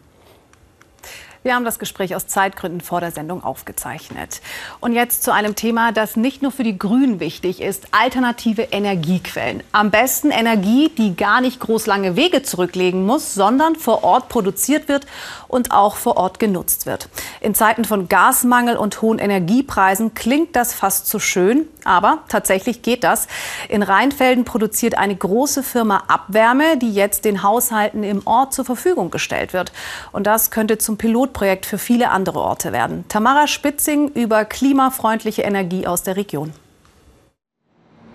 Wir 1.45 1.55
haben 1.55 1.67
das 1.67 1.79
Gespräch 1.79 2.17
aus 2.17 2.27
Zeitgründen 2.27 2.81
vor 2.81 3.03
der 3.03 3.11
Sendung 3.11 3.45
aufgezeichnet. 3.45 4.41
Und 4.81 4.95
jetzt 4.95 5.23
zu 5.23 5.31
einem 5.31 5.55
Thema, 5.55 5.93
das 5.93 6.17
nicht 6.17 6.41
nur 6.41 6.51
für 6.51 6.63
die 6.63 6.79
Grünen 6.79 7.21
wichtig 7.21 7.61
ist, 7.61 7.89
alternative 7.91 8.63
Energiequellen. 8.63 9.63
Am 9.71 9.91
besten 9.91 10.31
Energie, 10.31 10.89
die 10.97 11.15
gar 11.15 11.43
nicht 11.43 11.61
groß 11.61 11.85
lange 11.85 12.17
Wege 12.17 12.43
zurücklegen 12.43 13.05
muss, 13.05 13.35
sondern 13.35 13.77
vor 13.77 14.05
Ort 14.05 14.31
produziert 14.31 14.89
wird 14.89 15.05
und 15.47 15.71
auch 15.71 15.97
vor 15.97 16.17
Ort 16.17 16.39
genutzt 16.39 16.87
wird. 16.87 17.11
In 17.43 17.55
Zeiten 17.55 17.85
von 17.85 18.09
Gasmangel 18.09 18.79
und 18.79 19.03
hohen 19.03 19.19
Energiepreisen 19.19 20.15
klingt 20.15 20.57
das 20.57 20.73
fast 20.73 21.07
zu 21.09 21.19
schön, 21.19 21.69
aber 21.85 22.21
tatsächlich 22.29 22.81
geht 22.81 23.05
das. 23.05 23.29
In 23.69 23.83
Rheinfelden 23.83 24.47
produziert 24.47 24.97
eine 24.97 25.15
große 25.15 25.63
Firma 25.63 26.05
Abwärme, 26.09 26.79
die 26.79 26.95
jetzt 26.95 27.27
den 27.27 27.43
Haushalten 27.43 28.03
im 28.03 28.27
Ort 28.27 28.55
zur 28.55 28.65
Verfügung 28.65 29.11
gestellt 29.11 29.53
wird. 29.53 29.73
Und 30.11 30.27
das 30.27 30.51
könnte 30.51 30.79
zum 30.79 30.97
Pilotprojekt 31.35 31.67
für 31.67 31.79
viele 31.79 32.11
andere 32.11 32.41
Orte 32.41 32.73
werden. 32.73 33.05
Tamara 33.09 33.47
Spitzing 33.47 34.09
über 34.09 34.45
klimafreundliche 34.45 35.43
Energie 35.43 35.87
aus 35.87 36.03
der 36.03 36.17
Region. 36.17 36.53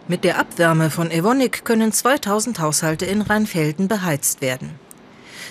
Mit 0.07 0.23
der 0.23 0.39
Abwärme 0.39 0.89
von 0.89 1.11
Evonik 1.11 1.65
können 1.65 1.91
2000 1.91 2.59
Haushalte 2.59 3.05
in 3.05 3.21
Rheinfelden 3.21 3.87
beheizt 3.87 4.41
werden. 4.41 4.71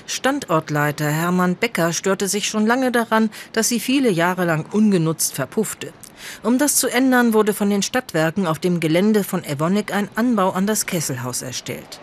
Standortleiter 0.06 1.08
Hermann 1.08 1.54
Becker 1.54 1.92
störte 1.92 2.26
sich 2.26 2.48
schon 2.48 2.66
lange 2.66 2.90
daran, 2.90 3.30
dass 3.52 3.68
sie 3.68 3.78
viele 3.78 4.10
Jahre 4.10 4.44
lang 4.44 4.64
ungenutzt 4.72 5.34
verpuffte. 5.34 5.92
Um 6.42 6.58
das 6.58 6.76
zu 6.76 6.88
ändern, 6.88 7.34
wurde 7.34 7.54
von 7.54 7.70
den 7.70 7.82
Stadtwerken 7.82 8.46
auf 8.46 8.58
dem 8.58 8.80
Gelände 8.80 9.22
von 9.22 9.44
Evonik 9.44 9.94
ein 9.94 10.08
Anbau 10.16 10.50
an 10.50 10.66
das 10.66 10.87
Kesselhaus 10.87 11.42
erstellt. 11.42 12.00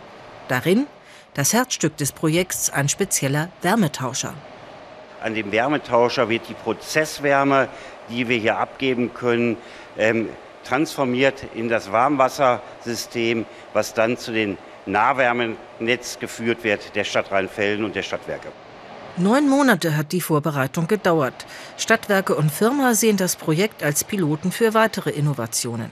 Darin 0.48 0.86
das 1.34 1.51
Herzstück 1.51 1.98
des 1.98 2.13
Projekts 2.13 2.69
ein 2.69 2.88
spezieller 2.88 3.50
Wärmetauscher. 3.62 4.34
An 5.25 5.34
dem 5.34 5.51
Wärmetauscher 5.51 6.29
wird 6.29 6.48
die 6.50 6.53
Prozesswärme, 6.53 7.67
die 8.12 8.29
wir 8.29 8.38
hier 8.38 8.60
abgeben 8.60 9.12
können, 9.12 9.58
ähm, 9.98 10.29
transformiert 10.63 11.44
in 11.55 11.67
das 11.67 11.91
Warmwassersystem, 11.91 13.48
was 13.74 13.96
dann 13.96 14.17
zu 14.20 14.32
den 14.32 14.55
Nahwärmenetz 14.86 16.20
geführt 16.20 16.63
wird 16.63 16.96
der 16.96 17.05
Stadt 17.05 17.32
Rheinfelden 17.32 17.86
und 17.86 17.96
der 17.96 18.03
Stadtwerke. 18.03 18.50
Neun 19.17 19.50
Monate 19.50 19.98
hat 19.98 20.12
die 20.12 20.22
Vorbereitung 20.22 20.86
gedauert. 20.86 21.48
Stadtwerke 21.75 22.36
und 22.36 22.51
Firma 22.51 22.94
sehen 22.94 23.17
das 23.17 23.36
Projekt 23.36 23.82
als 23.82 24.03
Piloten 24.03 24.51
für 24.51 24.75
weitere 24.75 25.10
Innovationen. 25.10 25.89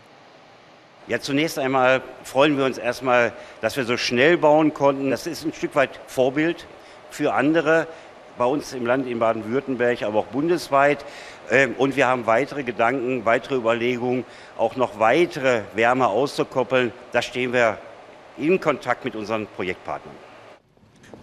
Ja, 1.08 1.20
zunächst 1.20 1.58
einmal 1.58 2.04
freuen 2.24 2.56
wir 2.56 2.66
uns 2.66 2.78
erstmal, 2.78 3.34
dass 3.62 3.78
wir 3.78 3.86
so 3.86 3.98
schnell 3.98 4.38
bauen 4.38 4.76
konnten. 4.76 5.10
Das 5.10 5.26
ist 5.26 5.44
ein 5.44 5.54
Stück 5.54 5.74
weit 5.74 6.00
Vorbild 6.06 6.68
für 7.14 7.34
andere 7.34 7.88
bei 8.38 8.46
uns 8.46 8.74
im 8.74 8.86
Land 8.86 9.08
in 9.08 9.20
Baden-Württemberg, 9.20 10.04
aber 10.04 10.20
auch 10.20 10.26
bundesweit. 10.26 11.06
Ähm, 11.52 11.76
und 11.78 11.96
wir 11.96 12.08
haben 12.08 12.26
weitere 12.26 12.64
Gedanken, 12.64 13.26
weitere 13.26 13.56
Überlegungen, 13.56 14.26
auch 14.58 14.76
noch 14.76 15.00
weitere 15.00 15.62
Wärme 15.76 16.08
auszukoppeln. 16.08 16.92
Da 17.12 17.22
stehen 17.22 17.54
wir 17.54 17.78
in 18.38 18.60
Kontakt 18.60 19.06
mit 19.06 19.16
unseren 19.16 19.48
Projektpartnern. 19.48 20.16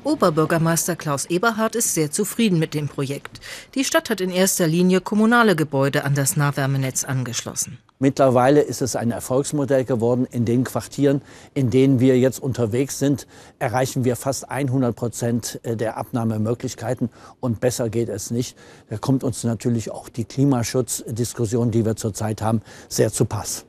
Oberbürgermeister 0.05 0.97
Klaus 0.97 1.27
Eberhardt 1.27 1.75
ist 1.75 1.95
sehr 1.95 2.11
zufrieden 2.11 2.59
mit 2.59 2.75
dem 2.75 2.89
Projekt. 2.89 3.41
Die 3.75 3.85
Stadt 3.85 4.09
hat 4.09 4.21
in 4.21 4.31
erster 4.31 4.67
Linie 4.67 5.01
kommunale 5.01 5.57
Gebäude 5.57 6.05
an 6.05 6.15
das 6.15 6.37
Nahwärmenetz 6.37 7.05
angeschlossen. 7.05 7.79
Mittlerweile 8.03 8.63
ist 8.63 8.81
es 8.81 8.97
ein 8.97 9.11
Erfolgsmodell 9.11 9.85
geworden. 9.85 10.27
In 10.31 10.47
den 10.47 10.65
Quartieren, 10.65 11.21
in 11.53 11.69
denen 11.69 12.01
wir 12.01 12.19
jetzt 12.19 12.43
unterwegs 12.43 12.99
sind, 12.99 13.27
erreichen 13.59 14.05
wir 14.05 14.17
fast 14.17 14.51
100 14.51 14.97
Prozent 14.97 15.61
der 15.65 15.99
Abnahmemöglichkeiten. 15.99 17.11
Und 17.41 17.61
besser 17.61 17.91
geht 17.91 18.09
es 18.09 18.31
nicht. 18.31 18.57
Da 18.89 18.97
kommt 18.97 19.23
uns 19.23 19.45
natürlich 19.45 19.91
auch 19.91 20.09
die 20.09 20.25
Klimaschutzdiskussion, 20.25 21.71
die 21.71 21.85
wir 21.85 21.95
zurzeit 21.95 22.41
haben, 22.41 22.63
sehr 22.89 23.13
zu 23.13 23.27
Pass. 23.27 23.67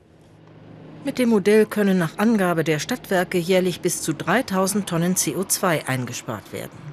Mit 1.04 1.18
dem 1.18 1.28
Modell 1.28 1.66
können 1.66 1.98
nach 1.98 2.16
Angabe 2.16 2.64
der 2.64 2.78
Stadtwerke 2.78 3.36
jährlich 3.36 3.82
bis 3.82 4.00
zu 4.00 4.14
3000 4.14 4.88
Tonnen 4.88 5.14
CO2 5.14 5.86
eingespart 5.86 6.54
werden. 6.54 6.91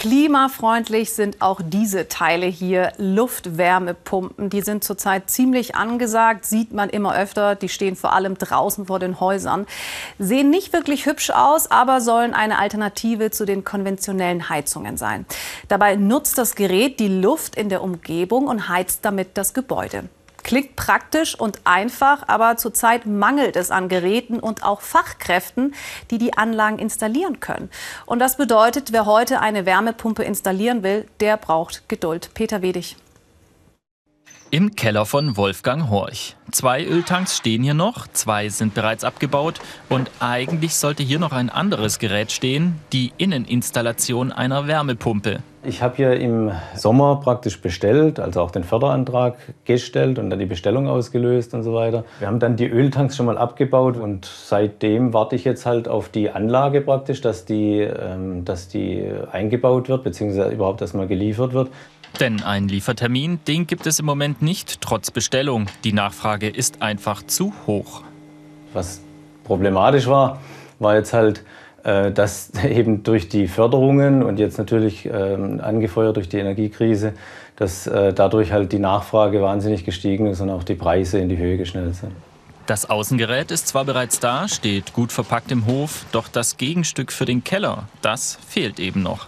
Klimafreundlich 0.00 1.12
sind 1.12 1.42
auch 1.42 1.60
diese 1.62 2.08
Teile 2.08 2.46
hier, 2.46 2.94
Luftwärmepumpen. 2.96 4.48
Die 4.48 4.62
sind 4.62 4.82
zurzeit 4.82 5.28
ziemlich 5.28 5.76
angesagt, 5.76 6.46
sieht 6.46 6.72
man 6.72 6.88
immer 6.88 7.14
öfter. 7.14 7.54
Die 7.54 7.68
stehen 7.68 7.96
vor 7.96 8.14
allem 8.14 8.38
draußen 8.38 8.86
vor 8.86 8.98
den 8.98 9.20
Häusern. 9.20 9.66
Sehen 10.18 10.48
nicht 10.48 10.72
wirklich 10.72 11.04
hübsch 11.04 11.28
aus, 11.28 11.70
aber 11.70 12.00
sollen 12.00 12.32
eine 12.32 12.58
Alternative 12.58 13.30
zu 13.30 13.44
den 13.44 13.62
konventionellen 13.62 14.48
Heizungen 14.48 14.96
sein. 14.96 15.26
Dabei 15.68 15.96
nutzt 15.96 16.38
das 16.38 16.54
Gerät 16.54 16.98
die 16.98 17.20
Luft 17.20 17.54
in 17.54 17.68
der 17.68 17.82
Umgebung 17.82 18.46
und 18.46 18.70
heizt 18.70 19.04
damit 19.04 19.36
das 19.36 19.52
Gebäude. 19.52 20.08
Klingt 20.42 20.76
praktisch 20.76 21.34
und 21.34 21.60
einfach, 21.64 22.24
aber 22.26 22.56
zurzeit 22.56 23.06
mangelt 23.06 23.56
es 23.56 23.70
an 23.70 23.88
Geräten 23.88 24.40
und 24.40 24.62
auch 24.62 24.80
Fachkräften, 24.80 25.74
die 26.10 26.18
die 26.18 26.36
Anlagen 26.36 26.78
installieren 26.78 27.40
können. 27.40 27.70
Und 28.06 28.18
das 28.18 28.36
bedeutet, 28.36 28.92
wer 28.92 29.06
heute 29.06 29.40
eine 29.40 29.66
Wärmepumpe 29.66 30.22
installieren 30.22 30.82
will, 30.82 31.06
der 31.20 31.36
braucht 31.36 31.88
Geduld. 31.88 32.30
Peter 32.34 32.62
Wedig. 32.62 32.96
Im 34.52 34.74
Keller 34.74 35.06
von 35.06 35.36
Wolfgang 35.36 35.90
Horch. 35.90 36.34
Zwei 36.50 36.84
Öltanks 36.84 37.36
stehen 37.36 37.62
hier 37.62 37.74
noch, 37.74 38.08
zwei 38.08 38.48
sind 38.48 38.74
bereits 38.74 39.04
abgebaut 39.04 39.60
und 39.88 40.10
eigentlich 40.18 40.74
sollte 40.74 41.04
hier 41.04 41.20
noch 41.20 41.30
ein 41.30 41.50
anderes 41.50 42.00
Gerät 42.00 42.32
stehen, 42.32 42.80
die 42.92 43.12
Inneninstallation 43.16 44.32
einer 44.32 44.66
Wärmepumpe. 44.66 45.44
Ich 45.62 45.82
habe 45.82 45.96
hier 45.96 46.14
im 46.14 46.52
Sommer 46.74 47.16
praktisch 47.16 47.60
bestellt, 47.60 48.18
also 48.18 48.40
auch 48.40 48.50
den 48.50 48.64
Förderantrag 48.64 49.36
gestellt 49.66 50.18
und 50.18 50.30
dann 50.30 50.38
die 50.38 50.46
Bestellung 50.46 50.88
ausgelöst 50.88 51.52
und 51.52 51.62
so 51.64 51.74
weiter. 51.74 52.04
Wir 52.18 52.28
haben 52.28 52.38
dann 52.38 52.56
die 52.56 52.66
Öltanks 52.66 53.14
schon 53.14 53.26
mal 53.26 53.36
abgebaut 53.36 53.98
und 53.98 54.24
seitdem 54.24 55.12
warte 55.12 55.36
ich 55.36 55.44
jetzt 55.44 55.66
halt 55.66 55.86
auf 55.86 56.08
die 56.08 56.30
Anlage 56.30 56.80
praktisch, 56.80 57.20
dass 57.20 57.44
die, 57.44 57.80
ähm, 57.80 58.46
dass 58.46 58.68
die 58.68 59.04
eingebaut 59.30 59.90
wird, 59.90 60.02
beziehungsweise 60.02 60.50
überhaupt 60.50 60.80
erstmal 60.80 61.06
geliefert 61.06 61.52
wird. 61.52 61.68
Denn 62.20 62.42
einen 62.42 62.68
Liefertermin, 62.68 63.40
den 63.46 63.66
gibt 63.66 63.86
es 63.86 63.98
im 63.98 64.06
Moment 64.06 64.40
nicht, 64.40 64.80
trotz 64.80 65.10
Bestellung. 65.10 65.66
Die 65.84 65.92
Nachfrage 65.92 66.48
ist 66.48 66.80
einfach 66.80 67.22
zu 67.26 67.52
hoch. 67.66 68.02
Was 68.72 69.02
problematisch 69.44 70.06
war, 70.06 70.40
war 70.78 70.94
jetzt 70.94 71.12
halt, 71.12 71.44
dass 71.82 72.52
eben 72.64 73.02
durch 73.02 73.28
die 73.28 73.48
Förderungen 73.48 74.22
und 74.22 74.38
jetzt 74.38 74.58
natürlich 74.58 75.06
ähm, 75.06 75.60
angefeuert 75.62 76.16
durch 76.16 76.28
die 76.28 76.38
Energiekrise, 76.38 77.14
dass 77.56 77.86
äh, 77.86 78.12
dadurch 78.12 78.52
halt 78.52 78.72
die 78.72 78.78
Nachfrage 78.78 79.42
wahnsinnig 79.42 79.84
gestiegen 79.84 80.26
ist 80.26 80.40
und 80.40 80.50
auch 80.50 80.64
die 80.64 80.74
Preise 80.74 81.18
in 81.18 81.28
die 81.28 81.36
Höhe 81.36 81.56
geschnellt 81.56 81.94
sind. 81.94 82.12
Das 82.66 82.88
Außengerät 82.88 83.50
ist 83.50 83.68
zwar 83.68 83.84
bereits 83.84 84.20
da, 84.20 84.46
steht 84.46 84.92
gut 84.92 85.10
verpackt 85.10 85.50
im 85.50 85.66
Hof, 85.66 86.04
doch 86.12 86.28
das 86.28 86.56
Gegenstück 86.56 87.10
für 87.10 87.24
den 87.24 87.42
Keller, 87.42 87.88
das 88.00 88.38
fehlt 88.46 88.78
eben 88.78 89.02
noch. 89.02 89.26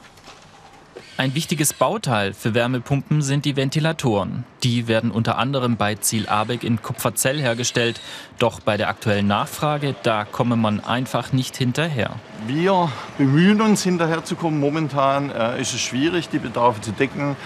Ein 1.19 1.35
wichtiges 1.35 1.75
Bauteil 1.75 2.33
für 2.33 2.55
Wärmepumpen 2.55 3.21
sind 3.21 3.45
die 3.45 3.55
Ventilatoren. 3.55 4.45
Die 4.63 4.89
werden 4.89 5.11
unter 5.11 5.37
anderem 5.37 5.77
bei 5.77 5.95
Ziel 5.97 6.27
Abeck 6.27 6.65
in 6.65 6.81
Kupferzell 6.81 7.39
hergestellt. 7.39 8.01
Doch 8.39 8.61
bei 8.61 8.79
der 8.79 8.89
aktuellen 8.89 9.27
Nachfrage, 9.27 9.95
da 10.03 10.25
komme 10.25 10.57
man 10.57 10.81
einfach 10.81 11.35
nicht 11.35 11.55
hinterher. 11.55 12.13
Wir 12.47 12.91
bemühen 13.19 13.61
uns, 13.61 13.83
hinterherzukommen. 13.83 14.59
Momentan 14.59 15.31
äh, 15.31 15.61
ist 15.61 15.75
es 15.75 15.81
schwierig, 15.81 16.31
die 16.31 16.39
Bedarfe 16.39 16.81
zu 16.81 16.93
decken. 16.93 17.37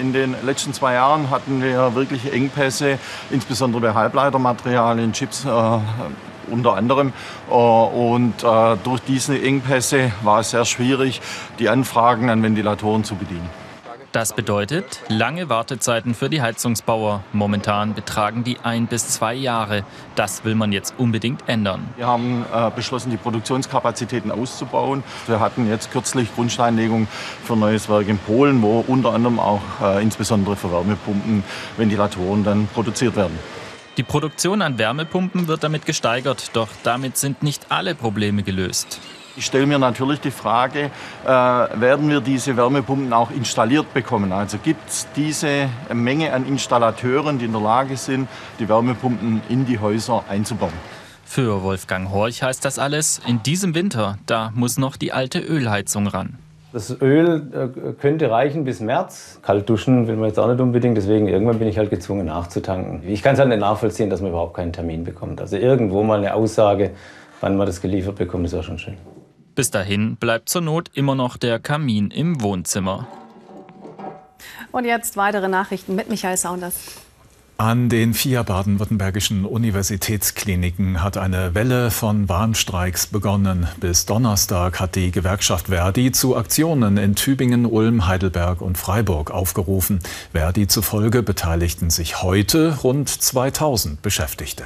In 0.00 0.12
den 0.12 0.34
letzten 0.44 0.72
zwei 0.74 0.94
Jahren 0.94 1.30
hatten 1.30 1.62
wir 1.62 1.94
wirkliche 1.94 2.32
Engpässe, 2.32 2.98
insbesondere 3.30 3.82
bei 3.82 3.94
Halbleitermaterialien, 3.94 5.12
Chips. 5.12 5.44
Äh, 5.44 5.78
unter 6.50 6.74
anderem. 6.74 7.12
Äh, 7.50 7.54
und 7.54 8.42
äh, 8.42 8.76
durch 8.84 9.00
diese 9.06 9.40
Engpässe 9.40 10.12
war 10.22 10.40
es 10.40 10.50
sehr 10.50 10.64
schwierig, 10.64 11.20
die 11.58 11.68
Anfragen 11.68 12.30
an 12.30 12.42
Ventilatoren 12.42 13.04
zu 13.04 13.14
bedienen. 13.14 13.48
Das 14.12 14.34
bedeutet 14.34 15.00
lange 15.08 15.48
Wartezeiten 15.48 16.14
für 16.14 16.28
die 16.28 16.42
Heizungsbauer. 16.42 17.24
Momentan 17.32 17.94
betragen 17.94 18.44
die 18.44 18.58
ein 18.62 18.86
bis 18.86 19.08
zwei 19.08 19.32
Jahre. 19.32 19.84
Das 20.16 20.44
will 20.44 20.54
man 20.54 20.70
jetzt 20.70 20.92
unbedingt 20.98 21.48
ändern. 21.48 21.88
Wir 21.96 22.08
haben 22.08 22.44
äh, 22.54 22.70
beschlossen, 22.76 23.10
die 23.10 23.16
Produktionskapazitäten 23.16 24.30
auszubauen. 24.30 25.02
Wir 25.26 25.40
hatten 25.40 25.66
jetzt 25.66 25.90
kürzlich 25.92 26.28
Grundsteinlegung 26.34 27.08
für 27.42 27.54
ein 27.54 27.60
neues 27.60 27.88
Werk 27.88 28.06
in 28.06 28.18
Polen, 28.18 28.60
wo 28.60 28.84
unter 28.86 29.14
anderem 29.14 29.40
auch 29.40 29.62
äh, 29.82 30.02
insbesondere 30.02 30.56
für 30.56 30.70
Wärmepumpen 30.70 31.42
Ventilatoren 31.78 32.44
dann 32.44 32.68
produziert 32.74 33.16
werden. 33.16 33.38
Die 33.98 34.02
Produktion 34.02 34.62
an 34.62 34.78
Wärmepumpen 34.78 35.48
wird 35.48 35.64
damit 35.64 35.84
gesteigert, 35.84 36.50
doch 36.54 36.68
damit 36.82 37.18
sind 37.18 37.42
nicht 37.42 37.70
alle 37.70 37.94
Probleme 37.94 38.42
gelöst. 38.42 39.00
Ich 39.36 39.44
stelle 39.44 39.66
mir 39.66 39.78
natürlich 39.78 40.20
die 40.20 40.30
Frage, 40.30 40.90
äh, 41.24 41.28
werden 41.28 42.08
wir 42.08 42.22
diese 42.22 42.56
Wärmepumpen 42.56 43.12
auch 43.12 43.30
installiert 43.30 43.92
bekommen? 43.92 44.32
Also 44.32 44.56
gibt 44.56 44.88
es 44.88 45.06
diese 45.14 45.68
Menge 45.92 46.32
an 46.32 46.46
Installateuren, 46.46 47.38
die 47.38 47.44
in 47.44 47.52
der 47.52 47.60
Lage 47.60 47.98
sind, 47.98 48.28
die 48.58 48.68
Wärmepumpen 48.68 49.42
in 49.50 49.66
die 49.66 49.78
Häuser 49.78 50.24
einzubauen? 50.28 50.72
Für 51.24 51.62
Wolfgang 51.62 52.10
Horch 52.10 52.42
heißt 52.42 52.64
das 52.64 52.78
alles, 52.78 53.20
in 53.26 53.42
diesem 53.42 53.74
Winter, 53.74 54.18
da 54.26 54.52
muss 54.54 54.78
noch 54.78 54.96
die 54.96 55.12
alte 55.12 55.38
Ölheizung 55.38 56.06
ran. 56.06 56.38
Das 56.72 56.90
Öl 57.02 57.50
äh, 57.52 57.92
könnte 58.00 58.30
reichen 58.30 58.64
bis 58.64 58.80
März. 58.80 59.40
Kalt 59.42 59.68
duschen 59.68 60.06
will 60.06 60.16
man 60.16 60.28
jetzt 60.28 60.38
auch 60.38 60.48
nicht 60.48 60.60
unbedingt, 60.60 60.96
deswegen 60.96 61.28
irgendwann 61.28 61.58
bin 61.58 61.68
ich 61.68 61.76
halt 61.76 61.90
gezwungen 61.90 62.26
nachzutanken. 62.26 63.02
Ich 63.06 63.22
kann 63.22 63.34
es 63.34 63.40
halt 63.40 63.50
nicht 63.50 63.60
nachvollziehen, 63.60 64.08
dass 64.08 64.22
man 64.22 64.30
überhaupt 64.30 64.54
keinen 64.54 64.72
Termin 64.72 65.04
bekommt. 65.04 65.40
Also 65.40 65.56
irgendwo 65.56 66.02
mal 66.02 66.18
eine 66.18 66.32
Aussage, 66.34 66.92
wann 67.42 67.56
man 67.56 67.66
das 67.66 67.82
geliefert 67.82 68.16
bekommt, 68.16 68.46
ist 68.46 68.54
ja 68.54 68.62
schon 68.62 68.78
schön. 68.78 68.96
Bis 69.54 69.70
dahin 69.70 70.16
bleibt 70.16 70.48
zur 70.48 70.62
Not 70.62 70.88
immer 70.94 71.14
noch 71.14 71.36
der 71.36 71.58
Kamin 71.58 72.10
im 72.10 72.40
Wohnzimmer. 72.40 73.06
Und 74.70 74.86
jetzt 74.86 75.18
weitere 75.18 75.48
Nachrichten 75.48 75.94
mit 75.94 76.08
Michael 76.08 76.38
Saunders. 76.38 77.02
An 77.58 77.88
den 77.88 78.12
vier 78.12 78.42
baden-württembergischen 78.42 79.44
Universitätskliniken 79.44 81.02
hat 81.02 81.16
eine 81.16 81.54
Welle 81.54 81.92
von 81.92 82.28
Warnstreiks 82.28 83.06
begonnen. 83.06 83.68
Bis 83.78 84.04
Donnerstag 84.04 84.80
hat 84.80 84.96
die 84.96 85.12
Gewerkschaft 85.12 85.68
Verdi 85.68 86.10
zu 86.10 86.36
Aktionen 86.36 86.96
in 86.96 87.14
Tübingen, 87.14 87.66
Ulm, 87.66 88.08
Heidelberg 88.08 88.62
und 88.62 88.78
Freiburg 88.78 89.30
aufgerufen. 89.30 90.00
Verdi 90.32 90.66
zufolge 90.66 91.22
beteiligten 91.22 91.90
sich 91.90 92.22
heute 92.22 92.78
rund 92.82 93.08
2000 93.08 94.02
Beschäftigte. 94.02 94.64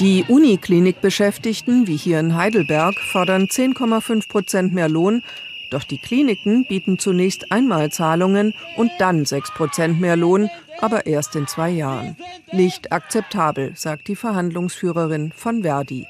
Die 0.00 0.24
Uniklinik-Beschäftigten, 0.26 1.86
wie 1.86 1.96
hier 1.96 2.18
in 2.18 2.34
Heidelberg, 2.34 2.96
fordern 3.12 3.44
10,5 3.44 4.28
Prozent 4.28 4.74
mehr 4.74 4.88
Lohn. 4.88 5.22
Doch 5.70 5.84
die 5.84 5.98
Kliniken 5.98 6.66
bieten 6.68 6.98
zunächst 6.98 7.52
Einmalzahlungen 7.52 8.54
und 8.76 8.90
dann 8.98 9.24
6 9.24 9.52
Prozent 9.52 10.00
mehr 10.00 10.16
Lohn, 10.16 10.50
aber 10.84 11.06
erst 11.06 11.34
in 11.34 11.46
zwei 11.46 11.70
Jahren. 11.70 12.14
Nicht 12.52 12.92
akzeptabel, 12.92 13.72
sagt 13.74 14.06
die 14.08 14.16
Verhandlungsführerin 14.16 15.32
von 15.32 15.62
Verdi. 15.62 16.06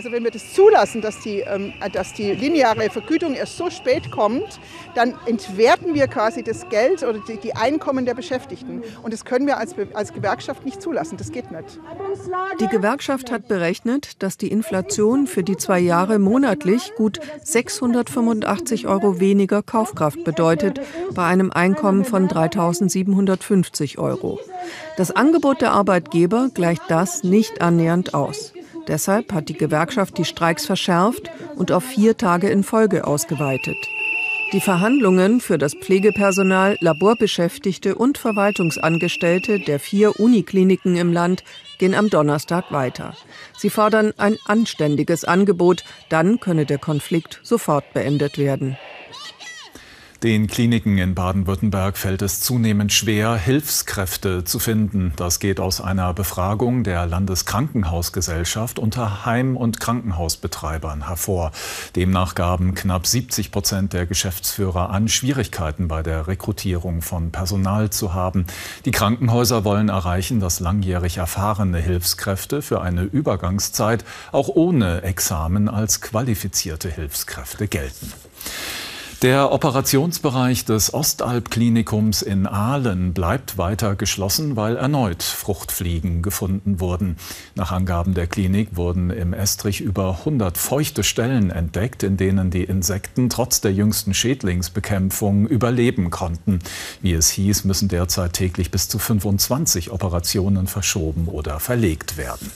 Also 0.00 0.12
wenn 0.12 0.24
wir 0.24 0.30
das 0.30 0.54
zulassen, 0.54 1.02
dass 1.02 1.20
die, 1.20 1.40
ähm, 1.40 1.74
dass 1.92 2.14
die 2.14 2.32
lineare 2.32 2.88
Vergütung 2.88 3.34
erst 3.34 3.58
so 3.58 3.68
spät 3.68 4.10
kommt, 4.10 4.58
dann 4.94 5.14
entwerten 5.26 5.92
wir 5.92 6.08
quasi 6.08 6.42
das 6.42 6.70
Geld 6.70 7.02
oder 7.02 7.18
die, 7.28 7.36
die 7.36 7.54
Einkommen 7.54 8.06
der 8.06 8.14
Beschäftigten. 8.14 8.82
Und 9.02 9.12
das 9.12 9.26
können 9.26 9.46
wir 9.46 9.58
als, 9.58 9.74
als 9.92 10.14
Gewerkschaft 10.14 10.64
nicht 10.64 10.80
zulassen. 10.80 11.18
Das 11.18 11.32
geht 11.32 11.50
nicht. 11.50 11.78
Die 12.60 12.68
Gewerkschaft 12.68 13.30
hat 13.30 13.46
berechnet, 13.46 14.22
dass 14.22 14.38
die 14.38 14.48
Inflation 14.48 15.26
für 15.26 15.42
die 15.42 15.58
zwei 15.58 15.80
Jahre 15.80 16.18
monatlich 16.18 16.94
gut 16.96 17.20
685 17.44 18.86
Euro 18.86 19.20
weniger 19.20 19.62
Kaufkraft 19.62 20.24
bedeutet, 20.24 20.80
bei 21.14 21.26
einem 21.26 21.50
Einkommen 21.50 22.06
von 22.06 22.26
3.750 22.26 23.98
Euro. 23.98 24.40
Das 24.96 25.10
Angebot 25.10 25.60
der 25.60 25.72
Arbeitgeber 25.72 26.48
gleicht 26.54 26.84
das 26.88 27.22
nicht 27.22 27.60
annähernd 27.60 28.14
aus. 28.14 28.54
Deshalb 28.90 29.32
hat 29.32 29.48
die 29.48 29.56
Gewerkschaft 29.56 30.18
die 30.18 30.24
Streiks 30.24 30.66
verschärft 30.66 31.30
und 31.54 31.70
auf 31.70 31.84
vier 31.84 32.16
Tage 32.16 32.50
in 32.50 32.64
Folge 32.64 33.06
ausgeweitet. 33.06 33.76
Die 34.52 34.60
Verhandlungen 34.60 35.40
für 35.40 35.58
das 35.58 35.74
Pflegepersonal, 35.74 36.76
Laborbeschäftigte 36.80 37.94
und 37.94 38.18
Verwaltungsangestellte 38.18 39.60
der 39.60 39.78
vier 39.78 40.18
Unikliniken 40.18 40.96
im 40.96 41.12
Land 41.12 41.44
gehen 41.78 41.94
am 41.94 42.10
Donnerstag 42.10 42.72
weiter. 42.72 43.14
Sie 43.56 43.70
fordern 43.70 44.12
ein 44.16 44.36
anständiges 44.46 45.24
Angebot, 45.24 45.84
dann 46.08 46.40
könne 46.40 46.66
der 46.66 46.78
Konflikt 46.78 47.38
sofort 47.44 47.92
beendet 47.92 48.38
werden. 48.38 48.76
Den 50.22 50.48
Kliniken 50.48 50.98
in 50.98 51.14
Baden-Württemberg 51.14 51.96
fällt 51.96 52.20
es 52.20 52.40
zunehmend 52.40 52.92
schwer, 52.92 53.36
Hilfskräfte 53.36 54.44
zu 54.44 54.58
finden. 54.58 55.14
Das 55.16 55.40
geht 55.40 55.60
aus 55.60 55.80
einer 55.80 56.12
Befragung 56.12 56.84
der 56.84 57.06
Landeskrankenhausgesellschaft 57.06 58.78
unter 58.78 59.24
Heim- 59.24 59.56
und 59.56 59.80
Krankenhausbetreibern 59.80 61.06
hervor. 61.06 61.52
Demnach 61.96 62.34
gaben 62.34 62.74
knapp 62.74 63.06
70 63.06 63.50
Prozent 63.50 63.94
der 63.94 64.04
Geschäftsführer 64.04 64.90
an, 64.90 65.08
Schwierigkeiten 65.08 65.88
bei 65.88 66.02
der 66.02 66.26
Rekrutierung 66.26 67.00
von 67.00 67.30
Personal 67.32 67.88
zu 67.88 68.12
haben. 68.12 68.44
Die 68.84 68.90
Krankenhäuser 68.90 69.64
wollen 69.64 69.88
erreichen, 69.88 70.38
dass 70.38 70.60
langjährig 70.60 71.16
erfahrene 71.16 71.78
Hilfskräfte 71.78 72.60
für 72.60 72.82
eine 72.82 73.04
Übergangszeit 73.04 74.04
auch 74.32 74.48
ohne 74.48 75.02
Examen 75.02 75.70
als 75.70 76.02
qualifizierte 76.02 76.90
Hilfskräfte 76.90 77.68
gelten. 77.68 78.12
Der 79.22 79.52
Operationsbereich 79.52 80.64
des 80.64 80.94
Ostalb-Klinikums 80.94 82.22
in 82.22 82.46
Aalen 82.46 83.12
bleibt 83.12 83.58
weiter 83.58 83.94
geschlossen, 83.94 84.56
weil 84.56 84.76
erneut 84.76 85.22
Fruchtfliegen 85.22 86.22
gefunden 86.22 86.80
wurden. 86.80 87.16
Nach 87.54 87.70
Angaben 87.70 88.14
der 88.14 88.26
Klinik 88.26 88.76
wurden 88.76 89.10
im 89.10 89.34
Estrich 89.34 89.82
über 89.82 90.20
100 90.20 90.56
feuchte 90.56 91.04
Stellen 91.04 91.50
entdeckt, 91.50 92.02
in 92.02 92.16
denen 92.16 92.50
die 92.50 92.64
Insekten 92.64 93.28
trotz 93.28 93.60
der 93.60 93.74
jüngsten 93.74 94.14
Schädlingsbekämpfung 94.14 95.46
überleben 95.46 96.08
konnten. 96.08 96.60
Wie 97.02 97.12
es 97.12 97.28
hieß, 97.28 97.64
müssen 97.64 97.90
derzeit 97.90 98.32
täglich 98.32 98.70
bis 98.70 98.88
zu 98.88 98.98
25 98.98 99.90
Operationen 99.90 100.66
verschoben 100.66 101.28
oder 101.28 101.60
verlegt 101.60 102.16
werden. 102.16 102.50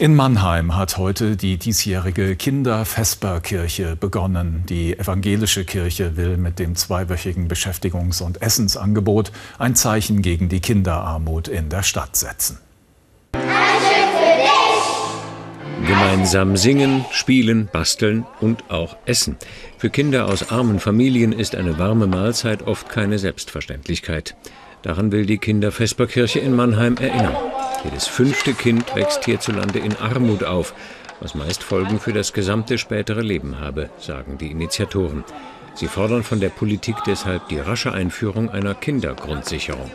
In 0.00 0.14
Mannheim 0.14 0.76
hat 0.76 0.96
heute 0.96 1.36
die 1.36 1.56
diesjährige 1.56 2.36
Kindervesperkirche 2.36 3.96
begonnen. 3.96 4.62
Die 4.68 4.96
evangelische 4.96 5.64
Kirche 5.64 6.16
will 6.16 6.36
mit 6.36 6.60
dem 6.60 6.76
zweiwöchigen 6.76 7.48
Beschäftigungs- 7.48 8.22
und 8.22 8.40
Essensangebot 8.40 9.32
ein 9.58 9.74
Zeichen 9.74 10.22
gegen 10.22 10.48
die 10.48 10.60
Kinderarmut 10.60 11.48
in 11.48 11.68
der 11.68 11.82
Stadt 11.82 12.14
setzen. 12.14 12.58
Gemeinsam 15.84 16.56
singen, 16.56 17.04
spielen, 17.10 17.68
basteln 17.72 18.24
und 18.40 18.70
auch 18.70 18.96
essen. 19.04 19.36
Für 19.78 19.90
Kinder 19.90 20.26
aus 20.26 20.52
armen 20.52 20.78
Familien 20.78 21.32
ist 21.32 21.56
eine 21.56 21.76
warme 21.76 22.06
Mahlzeit 22.06 22.62
oft 22.62 22.88
keine 22.88 23.18
Selbstverständlichkeit. 23.18 24.36
Daran 24.82 25.12
will 25.12 25.26
die 25.26 25.38
Kindervesperkirche 25.38 26.38
in 26.38 26.54
Mannheim 26.54 26.96
erinnern. 26.96 27.36
Jedes 27.84 28.06
fünfte 28.06 28.54
Kind 28.54 28.94
wächst 28.94 29.24
hierzulande 29.24 29.78
in 29.78 29.96
Armut 29.96 30.44
auf, 30.44 30.74
was 31.20 31.34
meist 31.34 31.62
Folgen 31.62 31.98
für 31.98 32.12
das 32.12 32.32
gesamte 32.32 32.78
spätere 32.78 33.22
Leben 33.22 33.60
habe, 33.60 33.90
sagen 33.98 34.38
die 34.38 34.50
Initiatoren. 34.50 35.24
Sie 35.74 35.86
fordern 35.86 36.22
von 36.22 36.40
der 36.40 36.48
Politik 36.48 36.96
deshalb 37.06 37.48
die 37.48 37.58
rasche 37.58 37.92
Einführung 37.92 38.50
einer 38.50 38.74
Kindergrundsicherung. 38.74 39.90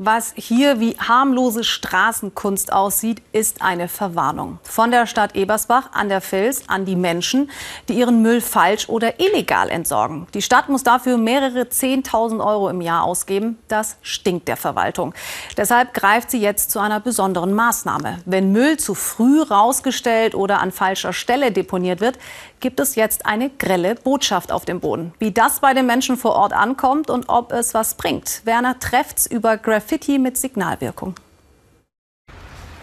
Was 0.00 0.32
hier 0.36 0.78
wie 0.78 0.96
harmlose 0.96 1.64
Straßenkunst 1.64 2.72
aussieht, 2.72 3.20
ist 3.32 3.62
eine 3.62 3.88
Verwarnung. 3.88 4.60
Von 4.62 4.92
der 4.92 5.06
Stadt 5.06 5.34
Ebersbach 5.34 5.90
an 5.92 6.08
der 6.08 6.20
Vils 6.20 6.68
an 6.68 6.84
die 6.84 6.94
Menschen, 6.94 7.50
die 7.88 7.94
ihren 7.94 8.22
Müll 8.22 8.40
falsch 8.40 8.88
oder 8.88 9.18
illegal 9.18 9.68
entsorgen. 9.68 10.28
Die 10.34 10.42
Stadt 10.42 10.68
muss 10.68 10.84
dafür 10.84 11.18
mehrere 11.18 11.62
10.000 11.62 12.38
Euro 12.46 12.68
im 12.68 12.80
Jahr 12.80 13.02
ausgeben. 13.02 13.58
Das 13.66 13.96
stinkt 14.00 14.46
der 14.46 14.56
Verwaltung. 14.56 15.14
Deshalb 15.56 15.94
greift 15.94 16.30
sie 16.30 16.40
jetzt 16.40 16.70
zu 16.70 16.78
einer 16.78 17.00
besonderen 17.00 17.52
Maßnahme. 17.52 18.20
Wenn 18.24 18.52
Müll 18.52 18.76
zu 18.76 18.94
früh 18.94 19.42
rausgestellt 19.42 20.36
oder 20.36 20.60
an 20.60 20.70
falscher 20.70 21.12
Stelle 21.12 21.50
deponiert 21.50 22.00
wird, 22.00 22.20
gibt 22.60 22.80
es 22.80 22.94
jetzt 22.94 23.26
eine 23.26 23.50
grelle 23.50 23.94
Botschaft 23.94 24.52
auf 24.52 24.64
dem 24.64 24.80
Boden. 24.80 25.12
Wie 25.18 25.32
das 25.32 25.60
bei 25.60 25.74
den 25.74 25.86
Menschen 25.86 26.16
vor 26.16 26.32
Ort 26.32 26.52
ankommt 26.52 27.10
und 27.10 27.28
ob 27.28 27.52
es 27.52 27.74
was 27.74 27.94
bringt. 27.94 28.42
Werner 28.44 28.78
trefft's 28.78 29.26
über 29.26 29.56
Graffiti 29.56 30.18
mit 30.18 30.36
Signalwirkung. 30.36 31.14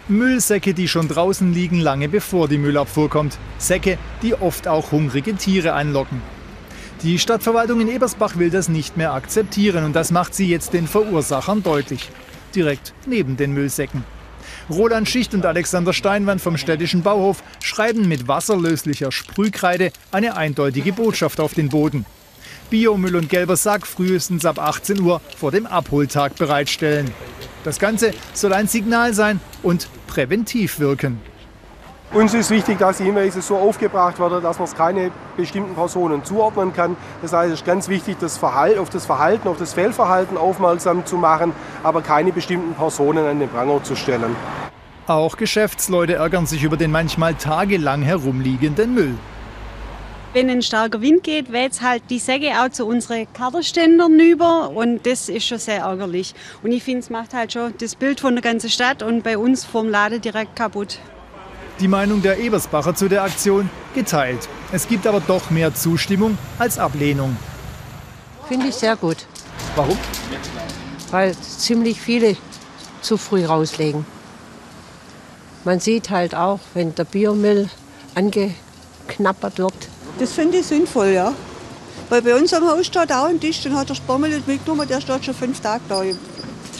Müllsäcke, 0.08 0.72
die 0.72 0.86
schon 0.86 1.08
draußen 1.08 1.52
liegen, 1.52 1.80
lange 1.80 2.08
bevor 2.08 2.46
die 2.46 2.58
Müllabfuhr 2.58 3.10
kommt. 3.10 3.38
Säcke, 3.58 3.98
die 4.22 4.34
oft 4.34 4.68
auch 4.68 4.92
hungrige 4.92 5.34
Tiere 5.34 5.74
einlocken. 5.74 6.22
Die 7.02 7.18
Stadtverwaltung 7.18 7.80
in 7.80 7.88
Ebersbach 7.88 8.36
will 8.36 8.50
das 8.50 8.68
nicht 8.68 8.96
mehr 8.96 9.12
akzeptieren 9.12 9.84
und 9.84 9.94
das 9.94 10.12
macht 10.12 10.34
sie 10.34 10.48
jetzt 10.48 10.72
den 10.72 10.86
Verursachern 10.86 11.62
deutlich. 11.62 12.08
Direkt 12.54 12.94
neben 13.04 13.36
den 13.36 13.52
Müllsäcken. 13.52 14.04
Roland 14.68 15.08
Schicht 15.08 15.32
und 15.32 15.46
Alexander 15.46 15.92
Steinwand 15.92 16.40
vom 16.40 16.56
städtischen 16.56 17.02
Bauhof 17.02 17.42
schreiben 17.62 18.08
mit 18.08 18.26
wasserlöslicher 18.26 19.12
Sprühkreide 19.12 19.92
eine 20.10 20.36
eindeutige 20.36 20.92
Botschaft 20.92 21.38
auf 21.38 21.54
den 21.54 21.68
Boden. 21.68 22.04
Biomüll 22.68 23.14
und 23.14 23.28
gelber 23.28 23.56
Sack 23.56 23.86
frühestens 23.86 24.44
ab 24.44 24.58
18 24.58 25.00
Uhr 25.00 25.20
vor 25.36 25.52
dem 25.52 25.66
Abholtag 25.66 26.34
bereitstellen. 26.36 27.12
Das 27.62 27.78
Ganze 27.78 28.12
soll 28.32 28.52
ein 28.52 28.66
Signal 28.66 29.14
sein 29.14 29.40
und 29.62 29.88
präventiv 30.08 30.80
wirken. 30.80 31.20
Uns 32.12 32.34
ist 32.34 32.50
wichtig, 32.50 32.78
dass 32.78 32.98
die 32.98 33.04
Hinweise 33.04 33.42
so 33.42 33.56
aufgebracht 33.56 34.18
werden, 34.20 34.40
dass 34.40 34.58
man 34.58 34.68
es 34.68 34.74
keine 34.74 35.10
bestimmten 35.36 35.74
Personen 35.74 36.24
zuordnen 36.24 36.72
kann. 36.72 36.96
Das 37.20 37.32
heißt, 37.32 37.52
es 37.52 37.60
ist 37.60 37.66
ganz 37.66 37.88
wichtig, 37.88 38.16
das 38.20 38.38
Verhalten, 38.38 38.78
auf 38.78 38.90
das 38.90 39.04
Verhalten, 39.04 39.48
auf 39.48 39.58
das 39.58 39.74
Fehlverhalten 39.74 40.36
aufmerksam 40.36 41.04
zu 41.04 41.16
machen, 41.16 41.52
aber 41.82 42.02
keine 42.02 42.32
bestimmten 42.32 42.74
Personen 42.74 43.26
an 43.26 43.40
den 43.40 43.48
Pranger 43.48 43.82
zu 43.82 43.96
stellen. 43.96 44.36
Auch 45.08 45.36
Geschäftsleute 45.36 46.14
ärgern 46.14 46.46
sich 46.46 46.62
über 46.62 46.76
den 46.76 46.92
manchmal 46.92 47.34
tagelang 47.34 48.02
herumliegenden 48.02 48.94
Müll. 48.94 49.14
Wenn 50.32 50.48
ein 50.48 50.62
starker 50.62 51.00
Wind 51.00 51.22
geht, 51.22 51.52
weht 51.52 51.80
halt 51.82 52.04
die 52.10 52.18
Säge 52.18 52.50
auch 52.60 52.68
zu 52.68 52.86
unseren 52.86 53.26
Kartenständern 53.32 54.18
über 54.20 54.70
und 54.70 55.06
das 55.06 55.28
ist 55.28 55.46
schon 55.46 55.58
sehr 55.58 55.78
ärgerlich. 55.78 56.34
Und 56.62 56.72
ich 56.72 56.82
finde, 56.82 57.00
es 57.00 57.10
macht 57.10 57.34
halt 57.34 57.52
schon 57.52 57.74
das 57.78 57.94
Bild 57.96 58.20
von 58.20 58.34
der 58.34 58.42
ganzen 58.42 58.70
Stadt 58.70 59.02
und 59.02 59.22
bei 59.22 59.38
uns 59.38 59.64
vom 59.64 59.88
Laden 59.88 60.20
direkt 60.20 60.54
kaputt. 60.54 60.98
Die 61.78 61.88
Meinung 61.88 62.22
der 62.22 62.38
Ebersbacher 62.38 62.94
zu 62.94 63.08
der 63.08 63.22
Aktion 63.22 63.68
geteilt. 63.94 64.48
Es 64.72 64.88
gibt 64.88 65.06
aber 65.06 65.20
doch 65.20 65.50
mehr 65.50 65.74
Zustimmung 65.74 66.38
als 66.58 66.78
Ablehnung. 66.78 67.36
Finde 68.48 68.68
ich 68.68 68.74
sehr 68.74 68.96
gut. 68.96 69.26
Warum? 69.74 69.98
Weil 71.10 71.36
ziemlich 71.36 72.00
viele 72.00 72.36
zu 73.02 73.18
früh 73.18 73.44
rauslegen. 73.44 74.06
Man 75.64 75.80
sieht 75.80 76.10
halt 76.10 76.34
auch, 76.34 76.60
wenn 76.74 76.94
der 76.94 77.04
Biomüll 77.04 77.68
angeknappert 78.14 79.58
wird. 79.58 79.74
Das 80.18 80.32
finde 80.32 80.58
ich 80.58 80.66
sinnvoll, 80.66 81.08
ja. 81.08 81.34
Weil 82.08 82.22
bei 82.22 82.34
uns 82.34 82.54
am 82.54 82.64
Haus 82.64 82.86
steht 82.86 83.12
auch 83.12 83.26
ein 83.26 83.40
Tisch, 83.40 83.60
den 83.62 83.76
hat 83.76 83.90
der 83.90 83.96
Sparmel 83.96 84.30
nicht 84.30 84.46
mitgenommen, 84.46 84.88
der 84.88 85.00
steht 85.00 85.24
schon 85.24 85.34
fünf 85.34 85.60
Tage 85.60 85.82
da. 85.88 86.02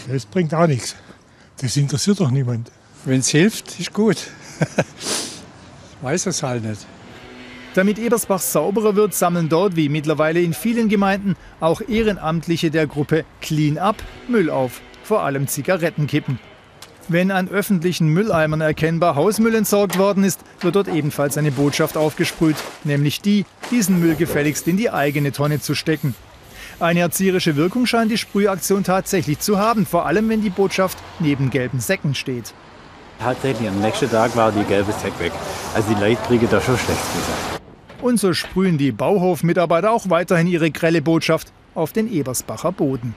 Das 0.08 0.24
bringt 0.24 0.54
auch 0.54 0.66
nichts. 0.66 0.94
Das 1.60 1.76
interessiert 1.76 2.20
doch 2.20 2.30
niemand. 2.30 2.70
Wenn 3.04 3.20
es 3.20 3.28
hilft, 3.28 3.78
ist 3.78 3.92
gut. 3.92 4.16
Weiß 6.02 6.26
es 6.26 6.42
halt 6.42 6.64
nicht. 6.64 6.86
Damit 7.74 7.98
Ebersbach 7.98 8.40
sauberer 8.40 8.96
wird, 8.96 9.12
sammeln 9.12 9.50
dort, 9.50 9.76
wie 9.76 9.90
mittlerweile 9.90 10.40
in 10.40 10.54
vielen 10.54 10.88
Gemeinden, 10.88 11.36
auch 11.60 11.82
Ehrenamtliche 11.86 12.70
der 12.70 12.86
Gruppe 12.86 13.26
Clean 13.42 13.76
Up 13.76 13.96
Müll 14.28 14.48
auf, 14.48 14.80
vor 15.04 15.22
allem 15.22 15.46
Zigarettenkippen. 15.46 16.38
Wenn 17.08 17.30
an 17.30 17.48
öffentlichen 17.48 18.08
Mülleimern 18.08 18.62
erkennbar 18.62 19.14
Hausmüll 19.14 19.54
entsorgt 19.54 19.96
worden 19.98 20.24
ist, 20.24 20.40
wird 20.60 20.74
dort 20.74 20.88
ebenfalls 20.88 21.38
eine 21.38 21.52
Botschaft 21.52 21.96
aufgesprüht, 21.96 22.56
nämlich 22.82 23.20
die, 23.20 23.44
diesen 23.70 24.00
Müll 24.00 24.16
gefälligst 24.16 24.66
in 24.66 24.76
die 24.76 24.90
eigene 24.90 25.30
Tonne 25.30 25.60
zu 25.60 25.74
stecken. 25.74 26.16
Eine 26.80 27.00
erzieherische 27.00 27.56
Wirkung 27.56 27.86
scheint 27.86 28.10
die 28.10 28.18
Sprühaktion 28.18 28.84
tatsächlich 28.84 29.38
zu 29.38 29.58
haben, 29.58 29.86
vor 29.86 30.06
allem 30.06 30.28
wenn 30.28 30.42
die 30.42 30.50
Botschaft 30.50 30.98
neben 31.20 31.50
gelben 31.50 31.78
Säcken 31.80 32.14
steht. 32.14 32.54
Tatsächlich, 33.18 33.68
am 33.68 33.80
nächsten 33.80 34.10
Tag 34.10 34.36
war 34.36 34.52
die 34.52 34.64
gelbe 34.64 34.92
Sack 34.92 35.18
weg. 35.18 35.32
Also 35.74 35.94
die 35.94 36.00
Leute 36.00 36.20
kriegen 36.26 36.48
da 36.50 36.60
schon 36.60 36.76
schlecht 36.76 37.00
gesagt. 37.14 37.60
Und 38.02 38.20
so 38.20 38.32
sprühen 38.32 38.78
die 38.78 38.92
Bauhofmitarbeiter 38.92 39.90
auch 39.90 40.08
weiterhin 40.10 40.46
ihre 40.46 40.70
grelle 40.70 41.02
Botschaft 41.02 41.52
auf 41.74 41.92
den 41.92 42.12
Ebersbacher 42.12 42.72
Boden. 42.72 43.14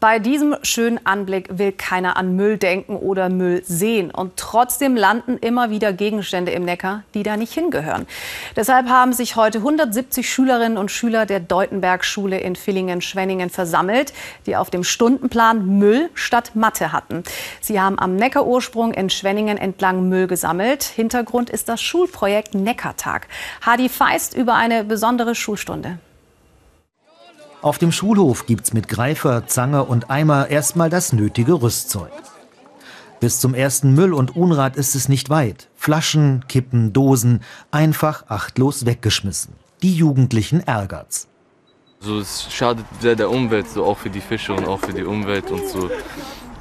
Bei 0.00 0.20
diesem 0.20 0.54
schönen 0.62 1.04
Anblick 1.06 1.58
will 1.58 1.72
keiner 1.72 2.16
an 2.16 2.36
Müll 2.36 2.56
denken 2.56 2.94
oder 2.94 3.28
Müll 3.28 3.64
sehen. 3.64 4.12
Und 4.12 4.36
trotzdem 4.36 4.94
landen 4.94 5.38
immer 5.38 5.70
wieder 5.70 5.92
Gegenstände 5.92 6.52
im 6.52 6.64
Neckar, 6.64 7.02
die 7.14 7.24
da 7.24 7.36
nicht 7.36 7.52
hingehören. 7.52 8.06
Deshalb 8.54 8.88
haben 8.88 9.12
sich 9.12 9.34
heute 9.34 9.58
170 9.58 10.30
Schülerinnen 10.30 10.78
und 10.78 10.92
Schüler 10.92 11.26
der 11.26 11.40
Deutenberg-Schule 11.40 12.38
in 12.38 12.54
Villingen-Schwenningen 12.54 13.50
versammelt, 13.50 14.12
die 14.46 14.54
auf 14.54 14.70
dem 14.70 14.84
Stundenplan 14.84 15.66
Müll 15.80 16.10
statt 16.14 16.52
Mathe 16.54 16.92
hatten. 16.92 17.24
Sie 17.60 17.80
haben 17.80 17.98
am 17.98 18.14
Neckarursprung 18.14 18.94
in 18.94 19.10
Schwenningen 19.10 19.58
entlang 19.58 20.08
Müll 20.08 20.28
gesammelt. 20.28 20.84
Hintergrund 20.84 21.50
ist 21.50 21.68
das 21.68 21.82
Schulprojekt 21.82 22.54
Neckartag. 22.54 23.26
Hadi 23.66 23.88
Feist 23.88 24.36
über 24.36 24.54
eine 24.54 24.84
besondere 24.84 25.34
Schulstunde. 25.34 25.98
Auf 27.60 27.78
dem 27.78 27.90
Schulhof 27.90 28.46
gibt's 28.46 28.72
mit 28.72 28.86
Greifer, 28.86 29.48
Zange 29.48 29.84
und 29.84 30.10
Eimer 30.10 30.48
erstmal 30.48 30.90
das 30.90 31.12
nötige 31.12 31.54
Rüstzeug. 31.54 32.12
Bis 33.18 33.40
zum 33.40 33.52
ersten 33.52 33.94
Müll 33.94 34.14
und 34.14 34.36
Unrat 34.36 34.76
ist 34.76 34.94
es 34.94 35.08
nicht 35.08 35.28
weit. 35.28 35.68
Flaschen, 35.74 36.44
Kippen, 36.46 36.92
Dosen, 36.92 37.42
einfach 37.72 38.26
achtlos 38.28 38.86
weggeschmissen. 38.86 39.54
Die 39.82 39.92
Jugendlichen 39.92 40.60
ärgert's. 40.60 41.26
So, 41.98 42.20
es 42.20 42.46
schadet 42.48 42.86
sehr 43.00 43.16
der 43.16 43.28
Umwelt, 43.28 43.68
so 43.68 43.84
auch 43.84 43.98
für 43.98 44.10
die 44.10 44.20
Fische 44.20 44.52
und 44.52 44.68
auch 44.68 44.78
für 44.78 44.92
die 44.92 45.02
Umwelt 45.02 45.50
und 45.50 45.66
so. 45.66 45.90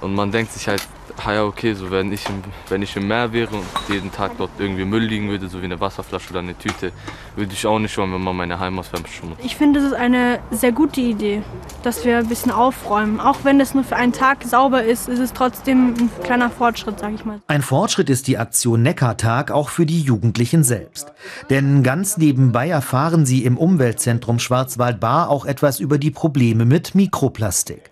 Und 0.01 0.15
man 0.15 0.31
denkt 0.31 0.51
sich 0.51 0.67
halt, 0.67 0.81
ah 1.25 1.33
ja 1.33 1.43
okay, 1.43 1.73
so 1.73 1.91
wenn 1.91 2.11
ich, 2.11 2.27
im, 2.29 2.43
wenn 2.69 2.81
ich 2.81 2.95
im 2.95 3.07
Meer 3.07 3.33
wäre 3.33 3.55
und 3.55 3.65
jeden 3.89 4.11
Tag 4.11 4.31
dort 4.37 4.51
irgendwie 4.59 4.85
Müll 4.85 5.03
liegen 5.03 5.29
würde, 5.29 5.47
so 5.47 5.61
wie 5.61 5.65
eine 5.65 5.79
Wasserflasche 5.79 6.29
oder 6.31 6.39
eine 6.39 6.57
Tüte, 6.57 6.91
würde 7.35 7.53
ich 7.53 7.65
auch 7.65 7.79
nicht 7.79 7.97
wollen, 7.97 8.13
wenn 8.13 8.21
man 8.21 8.35
meine 8.35 8.59
Heimat 8.59 8.85
verschmutzen. 8.85 9.43
Ich 9.43 9.55
finde, 9.55 9.79
es 9.79 9.85
ist 9.85 9.93
eine 9.93 10.39
sehr 10.51 10.71
gute 10.71 11.01
Idee, 11.01 11.41
dass 11.83 12.05
wir 12.05 12.17
ein 12.17 12.27
bisschen 12.27 12.51
aufräumen. 12.51 13.19
Auch 13.19 13.39
wenn 13.43 13.59
es 13.59 13.73
nur 13.73 13.83
für 13.83 13.95
einen 13.95 14.13
Tag 14.13 14.43
sauber 14.43 14.83
ist, 14.83 15.09
ist 15.09 15.19
es 15.19 15.33
trotzdem 15.33 15.93
ein 15.99 16.09
kleiner 16.23 16.49
Fortschritt, 16.49 16.99
sage 16.99 17.15
ich 17.15 17.25
mal. 17.25 17.41
Ein 17.47 17.61
Fortschritt 17.61 18.09
ist 18.09 18.27
die 18.27 18.37
Aktion 18.37 18.81
Neckartag 18.81 19.51
auch 19.51 19.69
für 19.69 19.85
die 19.85 20.01
Jugendlichen 20.01 20.63
selbst. 20.63 21.11
Denn 21.49 21.83
ganz 21.83 22.17
nebenbei 22.17 22.69
erfahren 22.69 23.25
sie 23.25 23.43
im 23.43 23.57
Umweltzentrum 23.57 24.39
Schwarzwald-Bar 24.39 25.29
auch 25.29 25.45
etwas 25.45 25.79
über 25.79 25.97
die 25.97 26.11
Probleme 26.11 26.65
mit 26.65 26.95
Mikroplastik. 26.95 27.91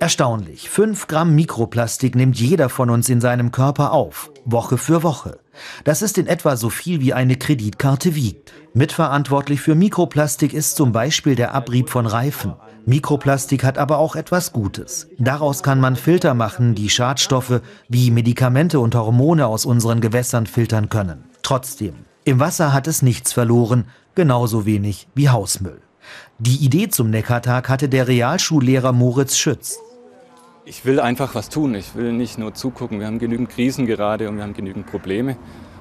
Erstaunlich. 0.00 0.68
Fünf 0.68 1.06
Gramm 1.06 1.34
Mikroplastik 1.34 2.14
nimmt 2.14 2.38
jeder 2.38 2.68
von 2.68 2.90
uns 2.90 3.08
in 3.08 3.20
seinem 3.20 3.52
Körper 3.52 3.92
auf. 3.92 4.30
Woche 4.44 4.78
für 4.78 5.02
Woche. 5.02 5.38
Das 5.84 6.02
ist 6.02 6.18
in 6.18 6.26
etwa 6.26 6.56
so 6.56 6.68
viel 6.68 7.00
wie 7.00 7.12
eine 7.12 7.36
Kreditkarte 7.36 8.14
wiegt. 8.14 8.52
Mitverantwortlich 8.74 9.60
für 9.60 9.74
Mikroplastik 9.74 10.52
ist 10.52 10.76
zum 10.76 10.92
Beispiel 10.92 11.36
der 11.36 11.54
Abrieb 11.54 11.90
von 11.90 12.06
Reifen. 12.06 12.54
Mikroplastik 12.86 13.64
hat 13.64 13.78
aber 13.78 13.98
auch 13.98 14.16
etwas 14.16 14.52
Gutes. 14.52 15.08
Daraus 15.18 15.62
kann 15.62 15.80
man 15.80 15.96
Filter 15.96 16.34
machen, 16.34 16.74
die 16.74 16.90
Schadstoffe 16.90 17.60
wie 17.88 18.10
Medikamente 18.10 18.80
und 18.80 18.94
Hormone 18.94 19.46
aus 19.46 19.64
unseren 19.64 20.00
Gewässern 20.00 20.46
filtern 20.46 20.88
können. 20.88 21.24
Trotzdem, 21.42 21.94
im 22.24 22.40
Wasser 22.40 22.72
hat 22.72 22.86
es 22.86 23.00
nichts 23.00 23.32
verloren, 23.32 23.86
genauso 24.14 24.66
wenig 24.66 25.08
wie 25.14 25.30
Hausmüll. 25.30 25.80
Die 26.38 26.64
Idee 26.64 26.88
zum 26.88 27.10
Neckartag 27.10 27.68
hatte 27.68 27.88
der 27.88 28.08
Realschullehrer 28.08 28.92
Moritz 28.92 29.36
Schütz. 29.36 29.78
Ich 30.66 30.86
will 30.86 30.98
einfach 30.98 31.34
was 31.34 31.50
tun. 31.50 31.74
Ich 31.74 31.94
will 31.94 32.12
nicht 32.12 32.38
nur 32.38 32.54
zugucken. 32.54 32.98
Wir 32.98 33.06
haben 33.06 33.18
genügend 33.18 33.50
Krisen 33.50 33.84
gerade 33.84 34.30
und 34.30 34.36
wir 34.36 34.42
haben 34.42 34.54
genügend 34.54 34.86
Probleme. 34.86 35.36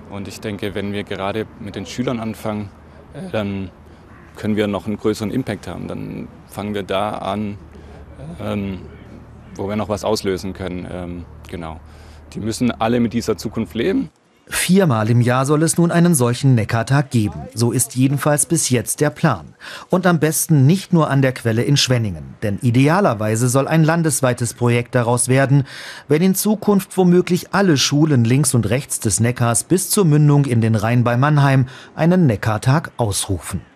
Und 0.10 0.28
ich 0.28 0.42
denke, 0.42 0.76
wenn 0.76 0.92
wir 0.92 1.04
gerade 1.04 1.48
mit 1.62 1.76
den 1.76 1.86
Schülern 1.86 2.20
anfangen, 2.20 2.70
äh, 3.14 3.30
dann 3.32 3.72
können 4.36 4.58
wir 4.58 4.68
noch 4.68 4.86
einen 4.86 4.98
größeren 4.98 5.32
Impact 5.32 5.68
haben. 5.68 5.88
Dann 5.88 6.28
fangen 6.48 6.74
wir 6.74 6.84
da 6.84 7.12
an, 7.12 7.58
ähm, 8.42 8.80
wo 9.56 9.70
wir 9.70 9.78
noch 9.78 9.88
was 9.88 10.04
auslösen 10.04 10.52
können. 10.52 10.86
Ähm, 10.92 11.26
genau. 11.48 11.80
Die 12.34 12.42
müssen 12.42 12.72
alle 12.72 13.00
mit 13.00 13.14
dieser 13.14 13.38
Zukunft 13.38 13.76
leben. 13.76 14.10
Viermal 14.48 15.10
im 15.10 15.22
Jahr 15.22 15.46
soll 15.46 15.64
es 15.64 15.78
nun 15.78 15.90
einen 15.90 16.16
solchen 16.16 16.54
Neckartag 16.54 17.12
geben. 17.12 17.44
So 17.54 17.72
ist 17.72 17.96
jedenfalls 17.96 18.46
bis 18.46 18.70
jetzt 18.70 19.00
der 19.00 19.10
Plan. 19.10 19.56
Und 19.90 20.06
am 20.06 20.20
besten 20.20 20.66
nicht 20.66 20.92
nur 20.92 21.10
an 21.10 21.22
der 21.22 21.32
Quelle 21.32 21.64
in 21.64 21.78
Schwenningen. 21.78 22.36
Denn 22.44 22.60
idealerweise 22.62 23.48
soll 23.48 23.68
ein 23.68 23.86
landesweites 23.86 24.54
Projekt 24.54 24.96
daraus 24.96 25.30
werden, 25.30 25.64
wenn 26.10 26.22
in 26.22 26.36
Zukunft 26.36 26.98
womöglich 26.98 27.54
alle 27.54 27.78
Schulen 27.78 28.26
links 28.26 28.54
und 28.54 28.70
rechts 28.70 29.00
des 29.00 29.22
Neckars 29.22 29.64
bis 29.64 29.90
zur 29.90 30.04
Mündung 30.04 30.46
in 30.46 30.60
den 30.60 30.76
Rhein 30.76 31.04
bei 31.04 31.16
Mannheim 31.16 31.68
einen 31.96 32.26
Neckartag 32.26 32.92
ausrufen. 32.98 33.73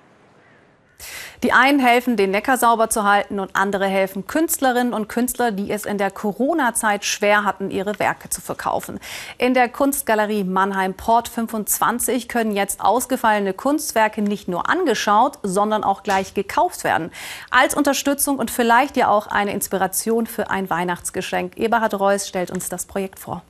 Die 1.44 1.54
einen 1.54 1.80
helfen, 1.80 2.18
den 2.18 2.32
Neckar 2.32 2.58
sauber 2.58 2.90
zu 2.90 3.04
halten 3.04 3.40
und 3.40 3.56
andere 3.56 3.86
helfen 3.86 4.26
Künstlerinnen 4.26 4.92
und 4.92 5.08
Künstler, 5.08 5.52
die 5.52 5.72
es 5.72 5.86
in 5.86 6.00
der 6.00 6.10
Corona-Zeit 6.10 7.06
schwer 7.06 7.44
hatten, 7.44 7.70
ihre 7.70 8.00
Werke 8.00 8.30
zu 8.30 8.42
verkaufen. 8.42 9.00
In 9.38 9.54
der 9.54 9.70
Kunstgalerie 9.70 10.44
Mannheim 10.44 10.96
Port 10.96 11.28
25 11.28 12.28
können 12.28 12.56
jetzt 12.56 12.82
ausgefallene 12.82 13.54
Kunstwerke 13.54 14.24
nicht 14.24 14.48
nur 14.48 14.68
angeschaut, 14.68 15.38
sondern 15.44 15.84
auch 15.84 16.02
gleich 16.02 16.34
gekauft 16.34 16.84
werden. 16.84 17.12
Als 17.52 17.76
Unterstützung 17.76 18.40
und 18.40 18.50
vielleicht 18.50 18.98
ja 18.98 19.10
auch 19.10 19.28
eine 19.28 19.54
Inspiration 19.54 20.26
für 20.26 20.50
ein 20.50 20.72
Weihnachtsgeschenk. 20.72 21.58
Eberhard 21.58 22.00
Reuss 22.00 22.28
stellt 22.28 22.50
uns 22.50 22.68
das 22.70 22.86
Projekt 22.88 23.20
vor. 23.20 23.44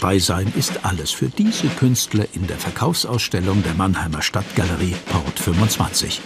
Dabei 0.00 0.18
sein 0.18 0.52
ist 0.56 0.84
alles 0.84 1.12
für 1.12 1.26
diese 1.26 1.68
Künstler 1.68 2.24
in 2.32 2.48
der 2.48 2.56
Verkaufsausstellung 2.56 3.62
der 3.62 3.74
Mannheimer 3.74 4.22
Stadtgalerie 4.22 4.96
Port 5.06 5.38
25. 5.38 6.20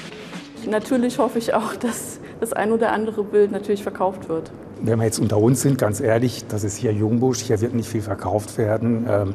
Natürlich 0.67 1.19
hoffe 1.19 1.39
ich 1.39 1.53
auch, 1.53 1.77
dass 1.77 2.19
das 2.41 2.55
ein 2.55 2.73
oder 2.73 2.93
andere 2.93 3.23
Bild 3.25 3.53
natürlich 3.53 3.83
verkauft 3.83 4.31
wird. 4.31 4.51
Wenn 4.81 4.99
wir 4.99 5.05
jetzt 5.05 5.19
unter 5.19 5.37
uns 5.37 5.61
sind, 5.61 5.77
ganz 5.77 6.01
ehrlich, 6.01 6.47
das 6.49 6.65
ist 6.65 6.79
hier 6.79 6.95
Jungbusch, 6.95 7.41
hier 7.41 7.61
wird 7.61 7.75
nicht 7.75 7.91
viel 7.91 8.01
verkauft 8.01 8.57
werden. 8.57 9.07
Ähm 9.07 9.35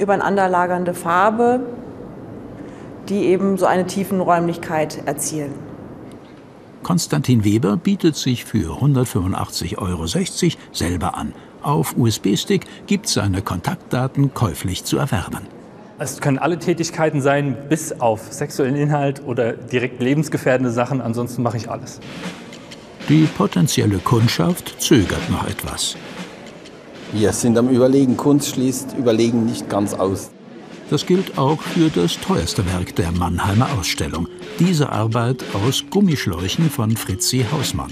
Über 0.00 0.14
eine 0.14 0.24
anderlagernde 0.24 0.92
Farbe 0.92 1.60
die 3.08 3.26
eben 3.26 3.58
so 3.58 3.66
eine 3.66 3.86
Tiefenräumlichkeit 3.86 5.06
erzielen. 5.06 5.52
Konstantin 6.82 7.44
Weber 7.44 7.76
bietet 7.76 8.16
sich 8.16 8.44
für 8.44 8.80
185,60 8.82 9.78
Euro 9.78 10.06
selber 10.72 11.16
an. 11.16 11.32
Auf 11.62 11.96
USB-Stick 11.96 12.66
gibt 12.86 13.08
seine 13.08 13.42
Kontaktdaten 13.42 14.32
käuflich 14.34 14.84
zu 14.84 14.98
erwerben. 14.98 15.46
Es 15.98 16.20
können 16.20 16.38
alle 16.38 16.58
Tätigkeiten 16.58 17.20
sein, 17.20 17.56
bis 17.68 18.00
auf 18.00 18.32
sexuellen 18.32 18.74
Inhalt 18.74 19.22
oder 19.26 19.52
direkt 19.52 20.00
lebensgefährdende 20.02 20.70
Sachen. 20.72 21.02
Ansonsten 21.02 21.42
mache 21.42 21.58
ich 21.58 21.70
alles. 21.70 22.00
Die 23.10 23.24
potenzielle 23.24 23.98
Kundschaft 23.98 24.80
zögert 24.80 25.28
noch 25.30 25.46
etwas. 25.46 25.96
Wir 27.12 27.32
sind 27.32 27.58
am 27.58 27.68
Überlegen. 27.68 28.16
Kunst 28.16 28.54
schließt 28.54 28.96
Überlegen 28.96 29.44
nicht 29.44 29.68
ganz 29.68 29.92
aus. 29.92 30.30
Das 30.88 31.04
gilt 31.06 31.36
auch 31.36 31.60
für 31.60 31.90
das 31.90 32.18
teuerste 32.18 32.64
Werk 32.72 32.96
der 32.96 33.12
Mannheimer 33.12 33.68
Ausstellung. 33.78 34.26
Diese 34.58 34.90
Arbeit 34.90 35.44
aus 35.66 35.84
Gummischläuchen 35.90 36.70
von 36.70 36.96
Fritzi 36.96 37.44
Hausmann. 37.52 37.90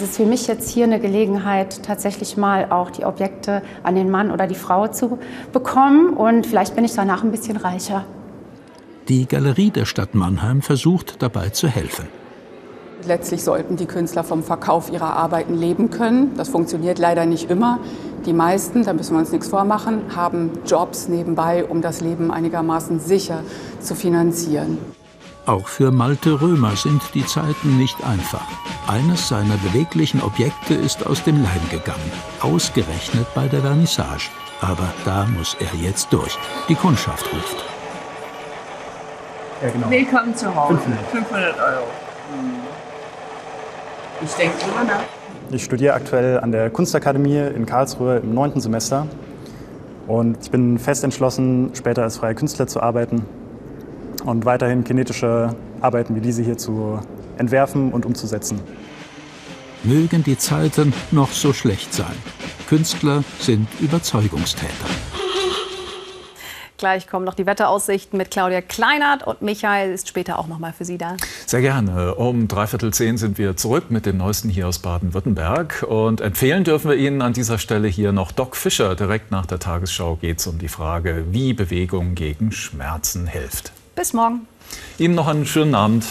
Es 0.00 0.08
ist 0.08 0.16
für 0.16 0.24
mich 0.24 0.46
jetzt 0.46 0.70
hier 0.70 0.84
eine 0.84 0.98
Gelegenheit, 0.98 1.82
tatsächlich 1.82 2.38
mal 2.38 2.72
auch 2.72 2.90
die 2.90 3.04
Objekte 3.04 3.60
an 3.82 3.96
den 3.96 4.10
Mann 4.10 4.30
oder 4.30 4.46
die 4.46 4.54
Frau 4.54 4.88
zu 4.88 5.18
bekommen. 5.52 6.16
Und 6.16 6.46
vielleicht 6.46 6.74
bin 6.74 6.86
ich 6.86 6.94
danach 6.94 7.22
ein 7.22 7.30
bisschen 7.30 7.58
reicher. 7.58 8.06
Die 9.08 9.26
Galerie 9.26 9.68
der 9.68 9.84
Stadt 9.84 10.14
Mannheim 10.14 10.62
versucht 10.62 11.20
dabei 11.20 11.50
zu 11.50 11.68
helfen. 11.68 12.08
Letztlich 13.06 13.44
sollten 13.44 13.76
die 13.76 13.84
Künstler 13.84 14.24
vom 14.24 14.42
Verkauf 14.42 14.90
ihrer 14.90 15.12
Arbeiten 15.18 15.54
leben 15.54 15.90
können. 15.90 16.34
Das 16.34 16.48
funktioniert 16.48 16.98
leider 16.98 17.26
nicht 17.26 17.50
immer. 17.50 17.78
Die 18.24 18.32
meisten, 18.32 18.84
da 18.84 18.94
müssen 18.94 19.12
wir 19.12 19.18
uns 19.18 19.32
nichts 19.32 19.48
vormachen, 19.48 20.16
haben 20.16 20.52
Jobs 20.64 21.08
nebenbei, 21.08 21.66
um 21.66 21.82
das 21.82 22.00
Leben 22.00 22.30
einigermaßen 22.30 23.00
sicher 23.00 23.42
zu 23.80 23.94
finanzieren. 23.94 24.78
Auch 25.50 25.66
für 25.66 25.90
Malte 25.90 26.40
Römer 26.40 26.76
sind 26.76 27.02
die 27.12 27.26
Zeiten 27.26 27.76
nicht 27.76 28.04
einfach. 28.04 28.46
Eines 28.86 29.26
seiner 29.26 29.56
beweglichen 29.56 30.22
Objekte 30.22 30.74
ist 30.74 31.04
aus 31.04 31.24
dem 31.24 31.42
Leim 31.42 31.68
gegangen, 31.72 32.12
ausgerechnet 32.40 33.26
bei 33.34 33.48
der 33.48 33.60
Vernissage. 33.60 34.30
Aber 34.60 34.94
da 35.04 35.26
muss 35.36 35.56
er 35.58 35.76
jetzt 35.84 36.12
durch. 36.12 36.38
Die 36.68 36.76
Kundschaft 36.76 37.26
ruft. 37.32 37.64
Ja, 39.60 39.70
genau. 39.70 39.90
Willkommen 39.90 40.36
zu 40.36 40.54
Hause. 40.54 40.76
500, 40.76 41.06
500 41.10 41.58
Euro. 41.58 41.86
Ich 44.22 44.32
denke 44.34 44.54
immer 44.70 44.84
nach. 44.84 45.02
Ich 45.50 45.64
studiere 45.64 45.94
aktuell 45.94 46.38
an 46.38 46.52
der 46.52 46.70
Kunstakademie 46.70 47.38
in 47.38 47.66
Karlsruhe 47.66 48.18
im 48.18 48.34
neunten 48.34 48.60
Semester. 48.60 49.08
Und 50.06 50.38
ich 50.42 50.50
bin 50.52 50.78
fest 50.78 51.02
entschlossen, 51.02 51.72
später 51.74 52.04
als 52.04 52.18
freier 52.18 52.34
Künstler 52.34 52.68
zu 52.68 52.80
arbeiten 52.80 53.26
und 54.20 54.44
weiterhin 54.44 54.84
kinetische 54.84 55.54
Arbeiten 55.80 56.14
wie 56.14 56.20
diese 56.20 56.42
hier 56.42 56.58
zu 56.58 57.00
entwerfen 57.38 57.92
und 57.92 58.06
umzusetzen. 58.06 58.60
Mögen 59.82 60.22
die 60.22 60.36
Zeiten 60.36 60.92
noch 61.10 61.32
so 61.32 61.52
schlecht 61.52 61.94
sein. 61.94 62.16
Künstler 62.68 63.24
sind 63.40 63.68
Überzeugungstäter. 63.80 64.86
Gleich 66.80 67.06
kommen 67.06 67.26
noch 67.26 67.34
die 67.34 67.44
Wetteraussichten 67.44 68.16
mit 68.16 68.30
Claudia 68.30 68.62
Kleinert 68.62 69.26
und 69.26 69.42
Michael 69.42 69.92
ist 69.92 70.08
später 70.08 70.38
auch 70.38 70.46
noch 70.46 70.58
mal 70.58 70.72
für 70.72 70.86
Sie 70.86 70.96
da. 70.96 71.18
Sehr 71.44 71.60
gerne. 71.60 72.14
Um 72.14 72.48
dreiviertel 72.48 72.90
zehn 72.94 73.18
sind 73.18 73.36
wir 73.36 73.54
zurück 73.54 73.90
mit 73.90 74.06
dem 74.06 74.16
Neuesten 74.16 74.48
hier 74.48 74.66
aus 74.66 74.78
Baden-Württemberg. 74.78 75.84
Und 75.86 76.22
empfehlen 76.22 76.64
dürfen 76.64 76.90
wir 76.90 76.96
Ihnen 76.96 77.20
an 77.20 77.34
dieser 77.34 77.58
Stelle 77.58 77.86
hier 77.86 78.12
noch 78.12 78.32
Doc 78.32 78.56
Fischer. 78.56 78.94
Direkt 78.96 79.30
nach 79.30 79.44
der 79.44 79.58
Tagesschau 79.58 80.16
geht 80.16 80.38
es 80.38 80.46
um 80.46 80.58
die 80.58 80.68
Frage, 80.68 81.26
wie 81.30 81.52
Bewegung 81.52 82.14
gegen 82.14 82.50
Schmerzen 82.50 83.26
hilft. 83.26 83.72
Bis 84.00 84.14
morgen. 84.14 84.48
Ihnen 84.96 85.14
noch 85.14 85.26
einen 85.26 85.44
schönen 85.44 85.74
Abend. 85.74 86.06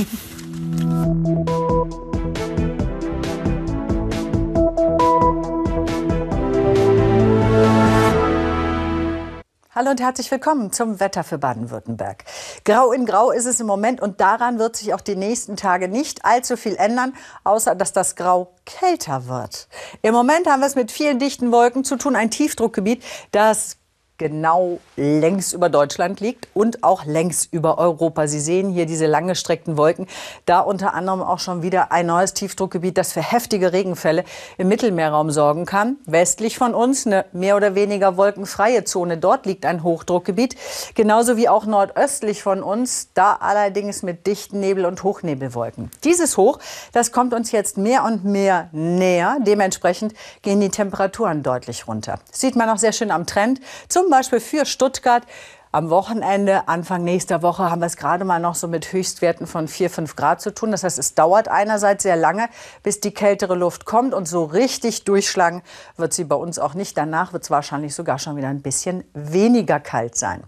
Hallo 9.73 9.89
und 9.89 9.99
herzlich 9.99 10.30
willkommen 10.30 10.71
zum 10.71 10.99
Wetter 10.99 11.23
für 11.23 11.39
Baden-Württemberg. 11.39 12.25
Grau 12.63 12.91
in 12.91 13.08
Grau 13.08 13.32
ist 13.32 13.47
es 13.47 13.60
im 13.60 13.65
Moment 13.65 14.02
und 14.02 14.21
daran 14.21 14.60
wird 14.60 14.75
sich 14.75 14.93
auch 14.93 15.02
die 15.02 15.15
nächsten 15.15 15.58
Tage 15.58 15.88
nicht 15.88 16.25
allzu 16.25 16.58
viel 16.58 16.75
ändern, 16.75 17.13
außer 17.43 17.73
dass 17.73 17.91
das 17.91 18.15
Grau 18.15 18.54
kälter 18.67 19.25
wird. 19.28 19.67
Im 20.04 20.13
Moment 20.13 20.45
haben 20.45 20.60
wir 20.60 20.67
es 20.67 20.75
mit 20.75 20.91
vielen 20.91 21.17
dichten 21.17 21.52
Wolken 21.52 21.84
zu 21.84 21.95
tun, 21.95 22.15
ein 22.15 22.30
Tiefdruckgebiet, 22.30 23.04
das 23.32 23.79
genau 24.20 24.80
längs 24.98 25.54
über 25.54 25.70
Deutschland 25.70 26.20
liegt 26.20 26.48
und 26.54 26.84
auch 26.84 27.06
längs 27.06 27.46
über 27.46 27.80
Europa. 27.80 28.28
Sie 28.28 28.40
sehen 28.40 28.70
hier 28.70 28.86
diese 28.86 29.08
langgestreckten 29.08 29.78
Wolken. 29.78 30.06
Da 30.46 30.60
unter 30.60 30.94
anderem 30.94 31.22
auch 31.22 31.40
schon 31.40 31.64
wieder 31.64 31.92
ein 31.92 32.06
neues 32.06 32.36
Tiefdruckgebiet, 32.36 32.98
das 32.98 33.14
für 33.14 33.22
heftige 33.22 33.74
Regenfälle 33.74 34.26
im 34.58 34.68
Mittelmeerraum 34.68 35.32
sorgen 35.32 35.66
kann. 35.66 35.96
Westlich 36.06 36.58
von 36.58 36.76
uns 36.76 37.08
eine 37.08 37.26
mehr 37.32 37.56
oder 37.56 37.74
weniger 37.74 38.18
wolkenfreie 38.18 38.84
Zone. 38.84 39.18
Dort 39.18 39.46
liegt 39.46 39.66
ein 39.66 39.84
Hochdruckgebiet. 39.84 40.56
Genauso 40.94 41.38
wie 41.38 41.50
auch 41.50 41.66
nordöstlich 41.66 42.44
von 42.44 42.62
uns, 42.62 43.10
da 43.14 43.38
allerdings 43.40 44.04
mit 44.04 44.28
dichten 44.28 44.60
Nebel- 44.60 44.86
und 44.86 45.02
Hochnebelwolken. 45.02 45.90
Dieses 46.04 46.36
Hoch, 46.36 46.60
das 46.92 47.14
kommt 47.14 47.34
uns 47.34 47.54
jetzt 47.54 47.78
mehr 47.78 48.04
und 48.04 48.26
mehr 48.26 48.68
näher. 48.74 49.38
Dementsprechend 49.40 50.14
gehen 50.42 50.60
die 50.60 50.70
Temperaturen 50.70 51.42
deutlich 51.42 51.88
runter. 51.88 52.20
Sieht 52.32 52.58
man 52.58 52.70
auch 52.70 52.78
sehr 52.78 52.92
schön 52.92 53.12
am 53.12 53.26
Trend. 53.26 53.62
Zum 53.88 54.09
Beispiel 54.12 54.39
für 54.39 54.65
Stuttgart. 54.65 55.24
Am 55.72 55.91
Wochenende, 55.91 56.67
Anfang 56.67 57.04
nächster 57.04 57.43
Woche, 57.43 57.69
haben 57.69 57.82
wir 57.82 57.86
es 57.86 57.95
gerade 57.95 58.26
mal 58.26 58.39
noch 58.39 58.56
so 58.56 58.67
mit 58.67 58.91
Höchstwerten 58.91 59.45
von 59.45 59.67
4, 59.67 59.91
5 59.91 60.15
Grad 60.15 60.41
zu 60.41 60.52
tun. 60.52 60.72
Das 60.72 60.84
heißt, 60.84 60.98
es 60.98 61.13
dauert 61.13 61.48
einerseits 61.48 62.02
sehr 62.02 62.15
lange, 62.15 62.50
bis 62.82 63.02
die 63.02 63.12
kältere 63.12 63.54
Luft 63.54 63.86
kommt. 63.86 64.15
Und 64.15 64.28
so 64.28 64.45
richtig 64.45 65.04
durchschlagen 65.04 65.62
wird 65.95 66.13
sie 66.13 66.24
bei 66.24 66.36
uns 66.36 66.58
auch 66.58 66.74
nicht. 66.74 66.98
Danach 66.98 67.34
wird 67.34 67.43
es 67.43 67.52
wahrscheinlich 67.52 67.93
sogar 67.93 68.17
schon 68.17 68.36
wieder 68.36 68.48
ein 68.48 68.63
bisschen 68.63 69.04
weniger 69.13 69.80
kalt 69.80 70.15
sein. 70.15 70.43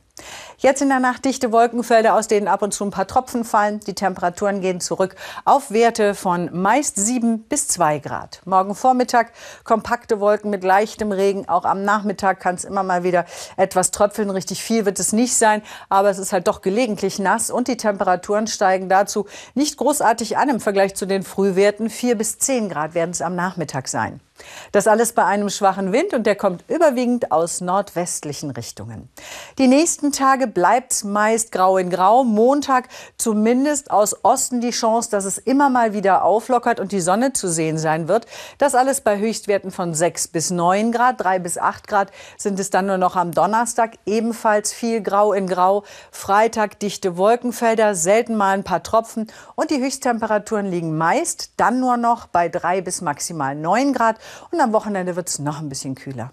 Jetzt 0.58 0.82
in 0.82 0.90
der 0.90 1.00
Nacht 1.00 1.26
dichte 1.26 1.52
Wolkenfelder, 1.52 2.16
aus 2.16 2.28
denen 2.28 2.48
ab 2.48 2.62
und 2.62 2.74
zu 2.74 2.84
ein 2.84 2.92
paar 2.92 3.08
Tropfen 3.08 3.44
fallen. 3.44 3.80
Die 3.82 3.96
Temperaturen 3.96 4.62
gehen 4.62 4.80
zurück 4.80 5.16
auf 5.44 5.72
Werte 5.72 6.14
von 6.14 6.50
meist 6.54 6.98
7 6.98 7.44
bis 7.44 7.68
2 7.68 8.00
Grad. 8.00 8.42
Morgen 8.46 8.76
Vormittag 8.76 9.32
kompakte 9.64 10.20
Wolken 10.20 10.50
mit 10.52 10.64
leichtem 10.64 11.12
Regen. 11.12 11.50
Auch 11.50 11.66
am 11.66 11.84
Nachmittag 11.84 12.40
kann 12.40 12.56
es 12.56 12.64
immer 12.64 12.84
mal 12.84 13.04
wieder 13.04 13.26
etwas 13.58 13.92
tröpfeln. 13.92 14.30
Richtig 14.30 14.64
viel 14.64 14.86
wird 14.86 15.00
es 15.00 15.14
nicht 15.14 15.36
sein, 15.36 15.64
aber 15.90 16.10
es 16.10 16.20
ist 16.20 16.32
halt 16.32 16.48
doch 16.48 16.62
gelegentlich 16.62 17.20
nass 17.20 17.50
und 17.50 17.68
die 17.68 17.78
Temperaturen 17.78 18.48
steigen 18.48 18.90
dazu 18.90 19.26
nicht 19.56 19.78
großartig 19.78 20.38
an 20.38 20.50
im 20.50 20.60
Vergleich 20.60 20.96
zu 20.96 21.06
den 21.06 21.24
Frühwerten. 21.24 21.90
4 21.90 22.16
bis 22.16 22.38
10 22.38 22.70
Grad 22.70 22.94
werden 22.94 23.12
es 23.12 23.22
am 23.22 23.36
Nachmittag 23.36 23.88
sein. 23.88 24.20
Das 24.71 24.88
alles 24.88 25.13
bei 25.13 25.25
einem 25.25 25.49
schwachen 25.49 25.91
Wind 25.91 26.13
und 26.13 26.25
der 26.25 26.36
kommt 26.36 26.63
überwiegend 26.67 27.32
aus 27.32 27.62
nordwestlichen 27.62 28.51
Richtungen. 28.51 29.10
Die 29.58 29.67
nächsten 29.67 30.12
Tage 30.12 30.47
bleibt 30.47 30.91
es 30.91 31.04
meist 31.04 31.51
grau 31.51 31.77
in 31.77 31.89
grau. 31.89 32.23
Montag 32.23 32.88
zumindest 33.17 33.91
aus 33.91 34.23
Osten 34.23 34.62
die 34.62 34.71
Chance, 34.71 35.10
dass 35.12 35.25
es 35.25 35.38
immer 35.38 35.69
mal 35.69 35.93
wieder 35.93 36.23
auflockert 36.23 36.80
und 36.80 36.91
die 36.91 37.01
Sonne 37.01 37.34
zu 37.34 37.49
sehen 37.49 37.77
sein 37.77 38.08
wird. 38.08 38.25
Das 38.58 38.75
alles 38.75 39.01
bei 39.01 39.17
Höchstwerten 39.17 39.71
von 39.71 39.93
6 39.93 40.30
bis 40.30 40.51
9 40.51 40.91
Grad. 40.91 41.21
3 41.21 41.39
bis 41.39 41.58
8 41.58 41.88
Grad 41.88 42.12
sind 42.38 42.60
es 42.60 42.69
dann 42.69 42.86
nur 42.86 42.97
noch 42.97 43.15
am 43.15 43.32
Donnerstag. 43.32 43.95
Ebenfalls 44.06 44.73
viel 44.73 45.01
grau 45.01 45.34
in 45.34 45.47
grau. 45.47 45.84
Freitag 46.12 46.80
dichte 46.80 47.17
Wolkenfelder, 47.17 47.95
selten 47.95 48.36
mal 48.36 48.54
ein 48.54 48.63
paar 48.63 48.84
Tropfen. 48.84 49.27
Und 49.56 49.71
die 49.71 49.80
Höchsttemperaturen 49.80 50.65
liegen 50.65 50.97
meist 50.97 51.51
dann 51.58 51.80
nur 51.80 51.97
noch 51.97 52.27
bei 52.27 52.49
3 52.49 52.82
bis 52.82 53.01
maximal 53.01 53.56
9 53.56 53.93
Grad. 53.93 54.17
Und 54.52 54.60
am 54.60 54.74
Wochenende 54.74 55.15
wird 55.15 55.30
es 55.30 55.39
noch 55.39 55.60
ein 55.60 55.70
bisschen 55.70 55.96
kühler. 55.96 56.32